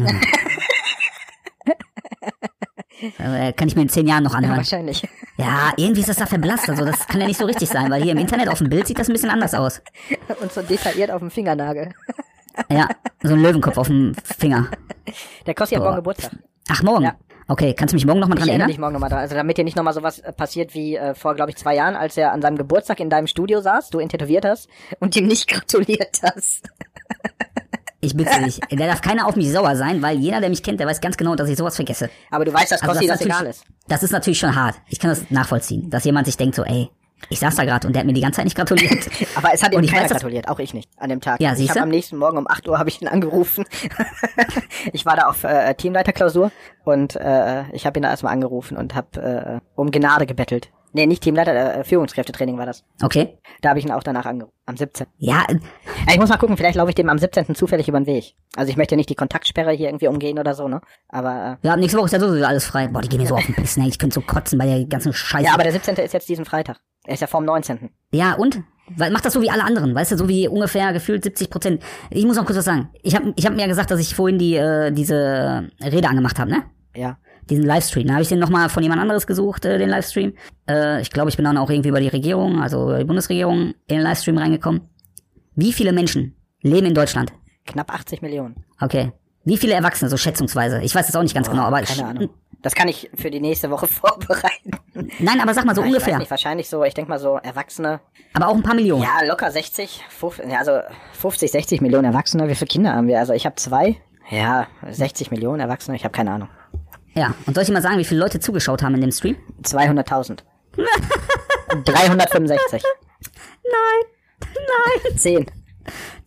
[3.20, 4.58] äh, kann ich mir in zehn Jahren noch anhören.
[4.58, 5.08] Wahrscheinlich.
[5.38, 6.70] Ja, irgendwie ist das da verblasst.
[6.70, 8.88] Also das kann ja nicht so richtig sein, weil hier im Internet auf dem Bild
[8.88, 9.82] sieht das ein bisschen anders aus.
[10.42, 11.94] Und so detailliert auf dem Fingernagel.
[12.70, 12.88] Ja,
[13.24, 14.68] so ein Löwenkopf auf dem Finger.
[15.46, 15.80] Der hat Boah.
[15.80, 16.32] morgen Geburtstag.
[16.70, 17.04] Ach, morgen?
[17.06, 17.16] Ja.
[17.48, 18.68] Okay, kannst du mich morgen nochmal Ich dran erinnere erinnern?
[18.70, 19.20] dich morgen nochmal dran.
[19.20, 21.96] Also damit dir nicht nochmal sowas äh, passiert wie äh, vor, glaube ich, zwei Jahren,
[21.96, 25.28] als er an seinem Geburtstag in deinem Studio saß, du ihn tätowiert hast und ihm
[25.28, 26.70] nicht gratuliert hast.
[28.04, 28.60] Ich bitte dich.
[28.70, 31.16] Da darf keiner auf mich sauer sein, weil jeder, der mich kennt, der weiß ganz
[31.16, 32.10] genau, dass ich sowas vergesse.
[32.32, 33.64] Aber du weißt, dass Also Kossi das, natürlich- egal ist.
[33.88, 34.76] Das ist natürlich schon hart.
[34.90, 36.90] Ich kann das nachvollziehen, dass jemand sich denkt so, ey,
[37.30, 39.08] ich saß da gerade und der hat mir die ganze Zeit nicht gratuliert.
[39.36, 41.40] Aber es hat ihm keiner weiß, gratuliert, auch ich nicht, an dem Tag.
[41.40, 43.64] Ja, ich habe am nächsten Morgen um 8 Uhr habe ich ihn angerufen.
[44.92, 46.52] ich war da auf äh, Teamleiterklausur
[46.84, 50.70] und äh, ich habe ihn da erstmal angerufen und habe äh, um Gnade gebettelt.
[50.94, 52.84] Nee, nicht Teamleiter, äh, Führungskräftetraining war das.
[53.02, 53.40] Okay.
[53.62, 55.08] Da habe ich ihn auch danach angerufen, am 17.
[55.18, 55.56] Ja, äh,
[56.08, 57.56] Ja, ich muss mal gucken, vielleicht laufe ich dem am 17.
[57.56, 58.36] zufällig über den Weg.
[58.56, 60.82] Also ich möchte nicht die Kontaktsperre hier irgendwie umgehen oder so, ne?
[61.10, 62.88] Aber äh, ja, nächste Woche ist ja sowieso alles frei.
[62.88, 63.88] Boah, die gehen mir so auf den Piss, ne?
[63.88, 65.46] Ich könnte so kotzen bei der ganzen Scheiße.
[65.46, 65.96] ja, aber der 17.
[65.96, 66.80] ist jetzt diesen Freitag.
[67.06, 67.90] Er ist ja vorm 19.
[68.12, 68.62] Ja, und?
[68.96, 71.84] Weil, mach das so wie alle anderen, weißt du, so wie ungefähr gefühlt 70 Prozent.
[72.12, 72.90] Ich muss noch kurz was sagen.
[73.02, 76.38] Ich habe ich hab mir ja gesagt, dass ich vorhin die äh, diese Rede angemacht
[76.38, 76.64] habe, ne?
[76.96, 77.18] Ja.
[77.50, 78.08] Diesen Livestream.
[78.08, 80.34] Da habe ich den nochmal von jemand anderes gesucht, äh, den Livestream.
[80.70, 83.74] Äh, ich glaube, ich bin dann auch irgendwie über die Regierung, also über die Bundesregierung,
[83.88, 84.82] in den Livestream reingekommen.
[85.56, 87.34] Wie viele Menschen leben in Deutschland?
[87.66, 88.56] Knapp 80 Millionen.
[88.80, 89.12] Okay.
[89.46, 90.82] Wie viele Erwachsene, so schätzungsweise?
[90.82, 92.30] Ich weiß es auch nicht ganz genau, aber Keine Ahnung.
[92.62, 94.72] Das kann ich für die nächste Woche vorbereiten.
[95.20, 96.14] Nein, aber sag mal so Ich ungefähr.
[96.14, 98.00] weiß nicht, wahrscheinlich so, ich denke mal so Erwachsene.
[98.34, 99.04] Aber auch ein paar Millionen.
[99.04, 100.80] Ja, locker 60, 50, ja, also
[101.20, 102.48] 50, 60 Millionen Erwachsene.
[102.48, 103.20] Wie viele Kinder haben wir?
[103.20, 103.98] Also ich habe zwei.
[104.32, 106.48] Ja, 60 Millionen Erwachsene, ich habe keine Ahnung.
[107.14, 109.36] Ja, und soll ich mal sagen, wie viele Leute zugeschaut haben in dem Stream?
[109.64, 110.40] 200.000.
[111.86, 112.84] 365.
[113.64, 114.04] Nein,
[114.44, 115.18] nein.
[115.18, 115.46] 10.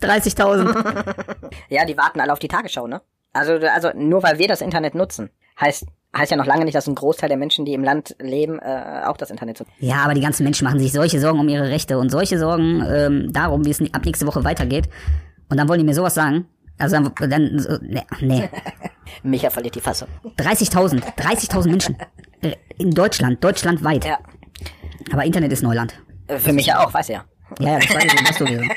[0.03, 1.51] 30.000.
[1.68, 3.01] Ja, die warten alle auf die Tagesschau, ne?
[3.32, 5.30] Also, also nur weil wir das Internet nutzen,
[5.61, 8.59] heißt, heißt ja noch lange nicht, dass ein Großteil der Menschen, die im Land leben,
[8.59, 9.72] äh, auch das Internet nutzen.
[9.78, 12.82] Ja, aber die ganzen Menschen machen sich solche Sorgen um ihre Rechte und solche Sorgen
[12.89, 14.89] ähm, darum, wie es ab nächste Woche weitergeht.
[15.49, 16.47] Und dann wollen die mir sowas sagen.
[16.79, 18.49] Also dann, dann so, nee, nee.
[19.22, 20.09] Micha verliert die Fassung.
[20.39, 21.97] 30.000, 30.000 Menschen.
[22.79, 24.05] In Deutschland, deutschlandweit.
[24.05, 24.18] Ja.
[25.12, 25.95] Aber Internet ist Neuland.
[26.27, 27.24] Äh, Für mich ja auch, weiß ja.
[27.61, 28.62] Ja, ja, das weiß ich, das sowieso.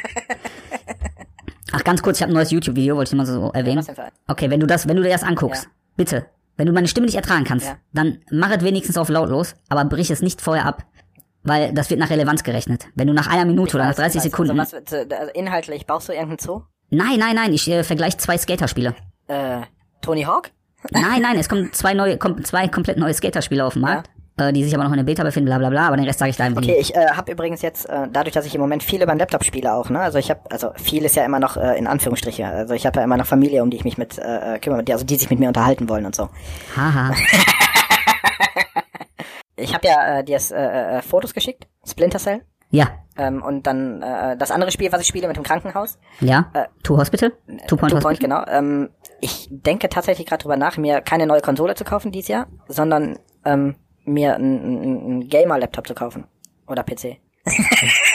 [1.72, 3.86] Ach, ganz kurz, ich habe ein neues YouTube-Video, wollte ich mal so erwähnen.
[4.28, 5.70] Okay, wenn du das, wenn du dir das anguckst, Ja.
[5.98, 6.26] bitte,
[6.58, 7.78] wenn du meine Stimme nicht ertragen kannst, Ja.
[7.94, 10.86] dann mach es wenigstens auf lautlos, aber brich es nicht vorher ab.
[11.44, 12.88] Weil das wird nach Relevanz gerechnet.
[12.96, 14.60] Wenn du nach einer Minute oder nach 30 Sekunden.
[14.60, 16.64] Also was, äh, also inhaltlich, brauchst du irgendeinen Zoo?
[16.90, 18.96] Nein, nein, nein, ich äh, vergleiche zwei Skaterspiele.
[19.28, 19.62] Äh,
[20.02, 20.52] Tony Hawk?
[20.92, 24.54] Nein, nein, es kommen zwei neue, kommen zwei komplett neue Skaterspiele auf den Markt, äh,
[24.54, 26.32] die sich aber noch in der Beta befinden, bla bla bla, aber den Rest sage
[26.32, 28.82] ich da einfach Okay, ich äh, habe übrigens jetzt, äh, dadurch, dass ich im Moment
[28.82, 30.00] viel über den Laptop spiele auch, ne?
[30.00, 32.48] Also ich habe, also viel ist ja immer noch äh, in Anführungsstriche.
[32.48, 34.84] Also ich habe ja immer noch Familie, um die ich mich mit äh, äh, kümmere,
[34.84, 36.30] die, also die sich mit mir unterhalten wollen und so.
[36.76, 37.14] Haha.
[39.60, 42.42] Ich habe ja äh, dir äh, äh, Fotos geschickt, Splinter Cell.
[42.72, 45.98] Ja, Ähm, und dann äh, das andere Spiel, was ich spiele mit dem Krankenhaus.
[46.22, 46.50] ja.
[46.84, 47.32] Two Hospital?
[47.68, 48.18] Two Point Two Point, Hospital?
[48.18, 48.46] genau.
[48.48, 48.90] Ähm,
[49.20, 53.20] ich denke tatsächlich gerade drüber nach, mir keine neue Konsole zu kaufen dieses Jahr, sondern
[53.44, 56.26] ähm, mir einen ein Gamer-Laptop zu kaufen.
[56.68, 57.18] Oder PC.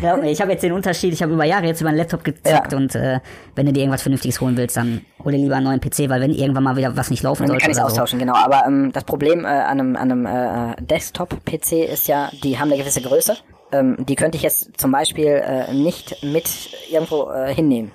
[0.00, 2.24] Glaub mir, ich habe jetzt den Unterschied, ich habe über Jahre jetzt über einen Laptop
[2.24, 2.78] gezockt Ja.
[2.78, 3.20] und äh,
[3.54, 6.20] wenn du dir irgendwas Vernünftiges holen willst, dann hol dir lieber einen neuen PC, weil
[6.20, 7.92] wenn irgendwann mal wieder was nicht laufen sollte kann ich oder so.
[7.92, 8.34] austauschen, genau.
[8.34, 12.68] Aber ähm, das Problem äh, an einem, an einem äh, Desktop-PC ist ja, die haben
[12.72, 13.36] eine gewisse Größe.
[13.72, 16.48] Ähm, die könnte ich jetzt zum Beispiel äh, nicht mit
[16.90, 17.90] irgendwo äh, hinnehmen.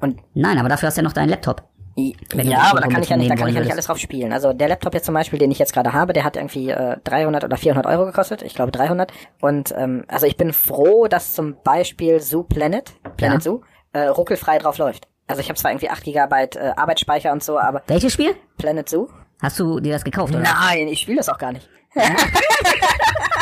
[0.00, 1.62] Und Nein, aber dafür hast du ja noch deinen Laptop.
[1.96, 4.32] Ja, aber da kann ich ja nicht, da kann ich ja nicht alles drauf spielen.
[4.32, 6.98] Also der Laptop jetzt zum Beispiel, den ich jetzt gerade habe, der hat irgendwie äh,
[7.04, 8.42] 300 oder 400 Euro gekostet.
[8.42, 9.10] Ich glaube 300.
[9.40, 13.50] Und ähm, also ich bin froh, dass zum Beispiel Zoo Planet, Planet Ja.
[13.50, 13.60] Zoo,
[13.92, 15.08] äh, ruckelfrei drauf läuft.
[15.26, 18.34] Also ich habe zwar irgendwie 8 Gigabyte äh, Arbeitsspeicher und so, aber Welches Spiel?
[18.58, 19.08] Planet Zoo?
[19.40, 20.42] Hast du dir das gekauft, oder?
[20.42, 21.68] Nein, ich spiele das auch gar nicht.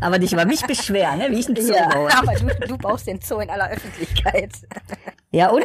[0.00, 1.28] Aber dich über mich beschweren, ne?
[1.30, 2.08] Wie ich ein Zoo Ja, baue.
[2.16, 4.50] aber du, du baust den Zoo in aller Öffentlichkeit.
[5.30, 5.64] Ja, und?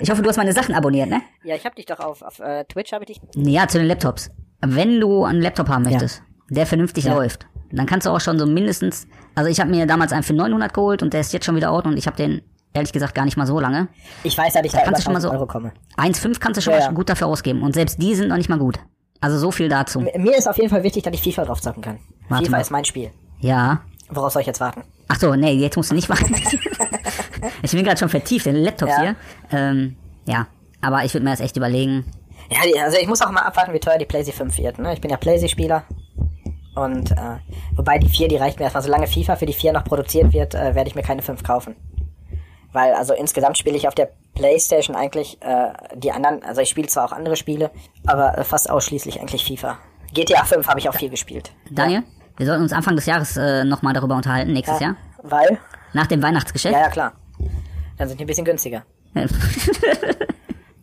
[0.00, 1.22] Ich hoffe, du hast meine Sachen abonniert, ne?
[1.44, 3.20] Ja, ich habe dich doch auf, auf äh, Twitch, habe ich dich.
[3.34, 4.30] Ja, zu den Laptops.
[4.64, 7.14] Wenn du einen Laptop haben möchtest, der vernünftig Ja.
[7.14, 10.32] läuft, dann kannst du auch schon so mindestens, also ich habe mir damals einen für
[10.34, 12.42] 900 geholt und der ist jetzt schon wieder out und ich habe den
[12.72, 13.88] ehrlich gesagt gar nicht mal so lange.
[14.22, 15.72] Ich weiß, dass ich da, kannst über du schon mal 1000 so- Euro komme.
[15.96, 16.92] 1,5 kannst du schon Ja, mal ja.
[16.92, 18.78] gut dafür ausgeben und selbst die sind noch nicht mal gut.
[19.20, 20.00] Also so viel dazu.
[20.00, 21.98] Mir ist auf jeden Fall wichtig, dass ich FIFA drauf zocken kann.
[22.28, 22.60] Warte FIFA mal.
[22.62, 23.10] ist mein Spiel.
[23.40, 23.80] Ja.
[24.08, 24.84] Worauf soll ich jetzt warten?
[25.08, 26.34] Ach so, nee, jetzt musst du nicht warten.
[27.62, 29.00] ich bin gerade schon vertieft in den Laptops Ja.
[29.00, 29.16] hier.
[29.52, 30.46] Ähm, ja,
[30.80, 32.04] aber ich würde mir das echt überlegen.
[32.50, 34.78] Ja, also ich muss auch mal abwarten, wie teuer die PlayStation 5 wird.
[34.78, 34.92] Ne?
[34.94, 35.84] Ich bin ja PlayStation-Spieler.
[36.74, 37.38] Und äh,
[37.74, 38.82] wobei die 4, die reicht mir erstmal.
[38.82, 41.74] Solange FIFA für die 4 noch produziert wird, äh, werde ich mir keine 5 kaufen.
[42.72, 46.88] Weil also insgesamt spiele ich auf der PlayStation eigentlich äh, die anderen, also ich spiele
[46.88, 47.70] zwar auch andere Spiele,
[48.06, 49.78] aber äh, fast ausschließlich eigentlich FIFA.
[50.12, 51.52] GTA 5 habe ich auch viel gespielt.
[51.70, 52.02] Daniel,
[52.36, 54.96] wir sollten uns Anfang des Jahres äh, nochmal darüber unterhalten, nächstes Jahr.
[55.22, 55.58] Weil?
[55.92, 56.74] Nach dem Weihnachtsgeschäft.
[56.74, 57.12] Ja, ja, klar.
[57.96, 58.84] Dann sind die ein bisschen günstiger.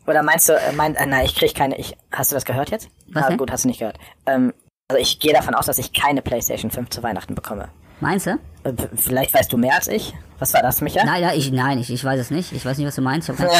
[0.07, 2.71] Oder meinst du, äh, mein, äh, nein, ich krieg keine, ich, hast du das gehört
[2.71, 2.89] jetzt?
[3.11, 3.97] Was ah, gut, hast du nicht gehört.
[4.25, 4.53] Ähm,
[4.89, 7.69] also ich gehe davon aus, dass ich keine PlayStation 5 zu Weihnachten bekomme.
[7.99, 8.31] Meinst du?
[8.63, 10.13] Äh, vielleicht weißt du mehr als ich.
[10.39, 11.05] Was war das, Micha?
[11.05, 12.51] Nein, ja, ich, nein, ich, ich weiß es nicht.
[12.51, 13.29] Ich weiß nicht, was du meinst.
[13.29, 13.49] Ich hab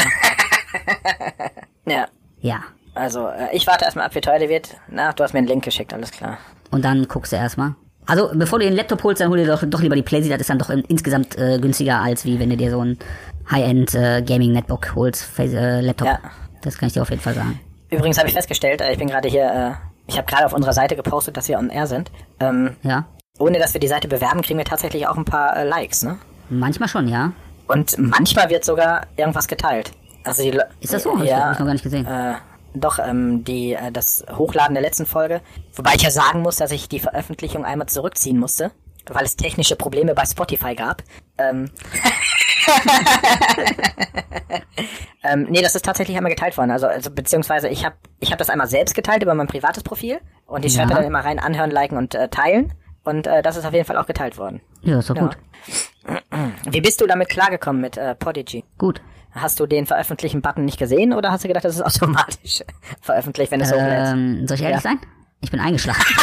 [1.86, 2.08] Ja,
[2.40, 2.64] ja.
[2.94, 4.76] also äh, ich warte erstmal ab, wie teuer die wird.
[4.90, 6.40] Na, du hast mir einen Link geschickt, alles klar.
[6.72, 7.76] Und dann guckst du erstmal.
[8.06, 10.38] Also, bevor du den Laptop holst, dann hol dir doch, doch lieber die PlayStation.
[10.38, 12.98] Das ist dann doch in, insgesamt äh, günstiger, als wie wenn du dir so ein
[13.50, 16.08] High-End äh, Gaming-Netbook holst, Face, äh, Laptop.
[16.08, 16.20] Ja.
[16.62, 17.60] Das kann ich dir auf jeden Fall sagen.
[17.90, 19.72] Übrigens habe ich festgestellt, äh, ich bin gerade hier, äh,
[20.08, 22.12] ich habe gerade auf unserer Seite gepostet, dass wir on air sind.
[22.40, 23.06] Ähm, Ja.
[23.40, 26.18] ohne dass wir die Seite bewerben, kriegen wir tatsächlich auch ein paar Likes, ne?
[26.50, 27.32] Manchmal schon, ja.
[27.68, 29.92] Und manchmal wird sogar irgendwas geteilt.
[30.26, 31.18] Also die, Le- Ist das so?
[31.22, 32.06] Ich- Ja, hab ich noch gar nicht gesehen.
[32.06, 32.34] Äh,
[32.74, 35.42] doch, ähm, die, äh, das Hochladen der letzten Folge.
[35.76, 38.72] Wobei ich ja sagen muss, dass ich die Veröffentlichung einmal zurückziehen musste,
[39.08, 41.04] weil es technische Probleme bei Spotify gab.
[41.38, 41.70] Ähm,
[45.24, 46.72] ähm, nee, das ist tatsächlich einmal geteilt worden.
[46.72, 50.20] Also, also beziehungsweise ich habe ich hab das einmal selbst geteilt über mein privates Profil
[50.46, 50.98] und ich schreibe Ja.
[50.98, 52.74] dann immer rein, anhören, liken und äh, teilen.
[53.04, 54.62] Und äh, das ist auf jeden Fall auch geteilt worden.
[54.82, 55.38] Ja, ist doch gut.
[56.70, 58.64] Wie bist du damit klargekommen mit äh, Podigy?
[58.78, 59.02] Gut.
[59.34, 62.64] Hast du den Veröffentlichen-Button nicht gesehen oder hast du gedacht, das ist automatisch
[63.02, 64.14] veröffentlicht, wenn es hochlädst?
[64.14, 64.82] Ähm, soll ich ehrlich Ja.
[64.82, 65.00] sein?
[65.42, 66.04] Ich bin eingeschlafen.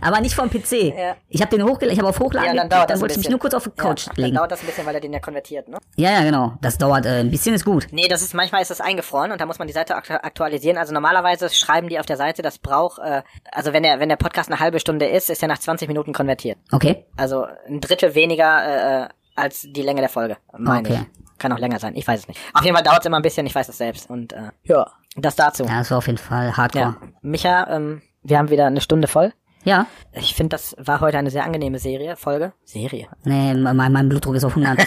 [0.00, 0.72] Aber nicht vom PC.
[0.96, 1.16] Ja.
[1.28, 3.28] Ich habe den hochgeladen, ich habe auf Hochladen, Ja, dann geklickt, dann wollte ich mich
[3.28, 4.36] nur kurz auf die Couch ja, Dann legen.
[4.36, 5.78] dauert das ein bisschen, weil er den ja konvertiert, ne?
[5.96, 6.54] Ja, ja, genau.
[6.60, 7.86] Das dauert äh, ein bisschen ist gut.
[7.92, 10.76] Nee, das ist, manchmal ist das eingefroren und da muss man die Seite aktu aktualisieren.
[10.76, 14.16] Also normalerweise schreiben die auf der Seite, das braucht, äh, also wenn der, wenn der
[14.16, 16.58] Podcast eine halbe Stunde ist, ist er nach 20 Minuten konvertiert.
[16.72, 17.04] Okay.
[17.16, 21.00] Also ein Drittel weniger, äh, als die Länge der Folge, meine Okay.
[21.02, 21.38] ich.
[21.38, 22.38] Kann auch länger sein, ich weiß es nicht.
[22.54, 24.08] Auf jeden Fall dauert es immer ein bisschen, ich weiß es selbst.
[24.08, 25.64] Und äh, ja, das dazu.
[25.64, 26.84] Ja, das war auf jeden Fall hardcore.
[26.84, 27.08] Ja.
[27.22, 29.32] Micha, ähm, wir haben wieder eine Stunde voll.
[29.64, 29.86] Ja.
[30.12, 32.52] Ich finde, das war heute eine sehr angenehme Serie, Folge.
[32.64, 33.08] Serie.
[33.24, 34.86] Nee, mein, mein Blutdruck ist auf 100.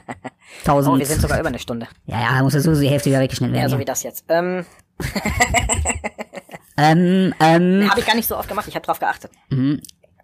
[0.64, 0.94] Tausend.
[0.94, 1.86] Oh, wir sind sogar über eine Stunde.
[2.06, 3.70] ja, ja, muss ja so die Hälfte wieder weggeschnitten Ja, werden.
[3.70, 4.24] so Ja, wie das jetzt.
[4.28, 4.64] Ähm,
[6.76, 8.66] ähm, ähm, habe ich gar nicht so oft gemacht.
[8.68, 9.30] Ich habe drauf geachtet.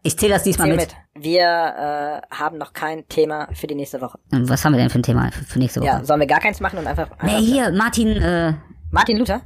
[0.02, 0.94] Ich zähle das diesmal Zähl mit.
[1.14, 1.24] mit.
[1.24, 4.18] Wir äh, haben noch kein Thema für die nächste Woche.
[4.30, 5.88] Was haben wir denn für ein Thema für, für nächste Woche?
[5.88, 7.08] Ja, sollen wir gar keins machen und einfach.
[7.22, 8.54] Nee, einfach hier, Martin, äh,
[8.90, 9.42] Martin Luther?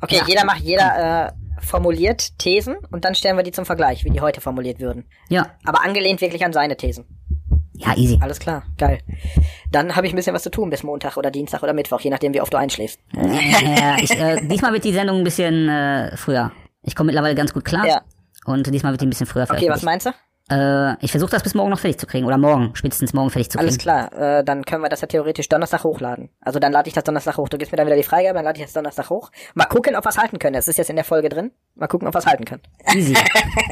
[0.00, 0.24] Okay, Ja.
[0.26, 4.20] jeder macht, jeder äh, formuliert Thesen und dann stellen wir die zum Vergleich, wie die
[4.20, 5.04] heute formuliert würden.
[5.28, 7.04] ja, Aber angelehnt wirklich an seine Thesen.
[7.74, 8.18] ja, easy.
[8.20, 9.00] Alles klar, geil.
[9.70, 12.10] Dann habe ich ein bisschen was zu tun bis Montag oder Dienstag oder Mittwoch, je
[12.10, 13.00] nachdem, wie oft du einschläfst.
[13.16, 16.52] äh, ich, äh, diesmal wird die Sendung ein bisschen äh, früher.
[16.82, 17.86] Ich komme mittlerweile ganz gut klar.
[17.86, 18.02] Ja.
[18.44, 20.10] Und diesmal wird die ein bisschen früher Okay, was meinst du?
[20.50, 22.26] Äh, ich versuche das bis morgen noch fertig zu kriegen.
[22.26, 23.68] Oder morgen, spätestens morgen fertig zu kriegen.
[23.68, 26.30] Alles klar, äh, dann können wir das ja theoretisch Donnerstag hochladen.
[26.40, 27.48] Also dann lade ich das Donnerstag hoch.
[27.48, 29.30] Du gibst mir dann wieder die Freigabe, dann lade ich das Donnerstag hoch.
[29.54, 30.54] Mal gucken, ob wir es halten können.
[30.54, 31.50] Das ist jetzt in der Folge drin.
[31.74, 32.62] Mal gucken, ob wir es halten können.
[32.94, 33.14] Easy.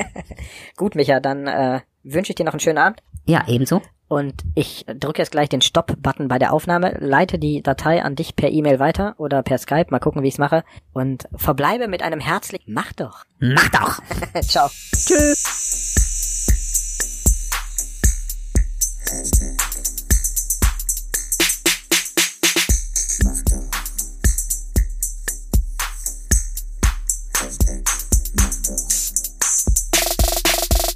[0.76, 3.02] Gut, Micha, dann äh, wünsche ich dir noch einen schönen Abend.
[3.24, 3.80] ja, ebenso.
[4.09, 8.36] Und ich drücke jetzt gleich den Stopp-Button bei der Aufnahme, leite die Datei an dich
[8.36, 10.64] per E-Mail weiter oder per Skype, mal gucken, wie ich es mache.
[10.92, 13.24] Und verbleibe mit einem herzlichen Mach doch.
[13.40, 14.00] Mach doch!
[14.42, 14.70] Ciao.
[19.26, 19.76] Master.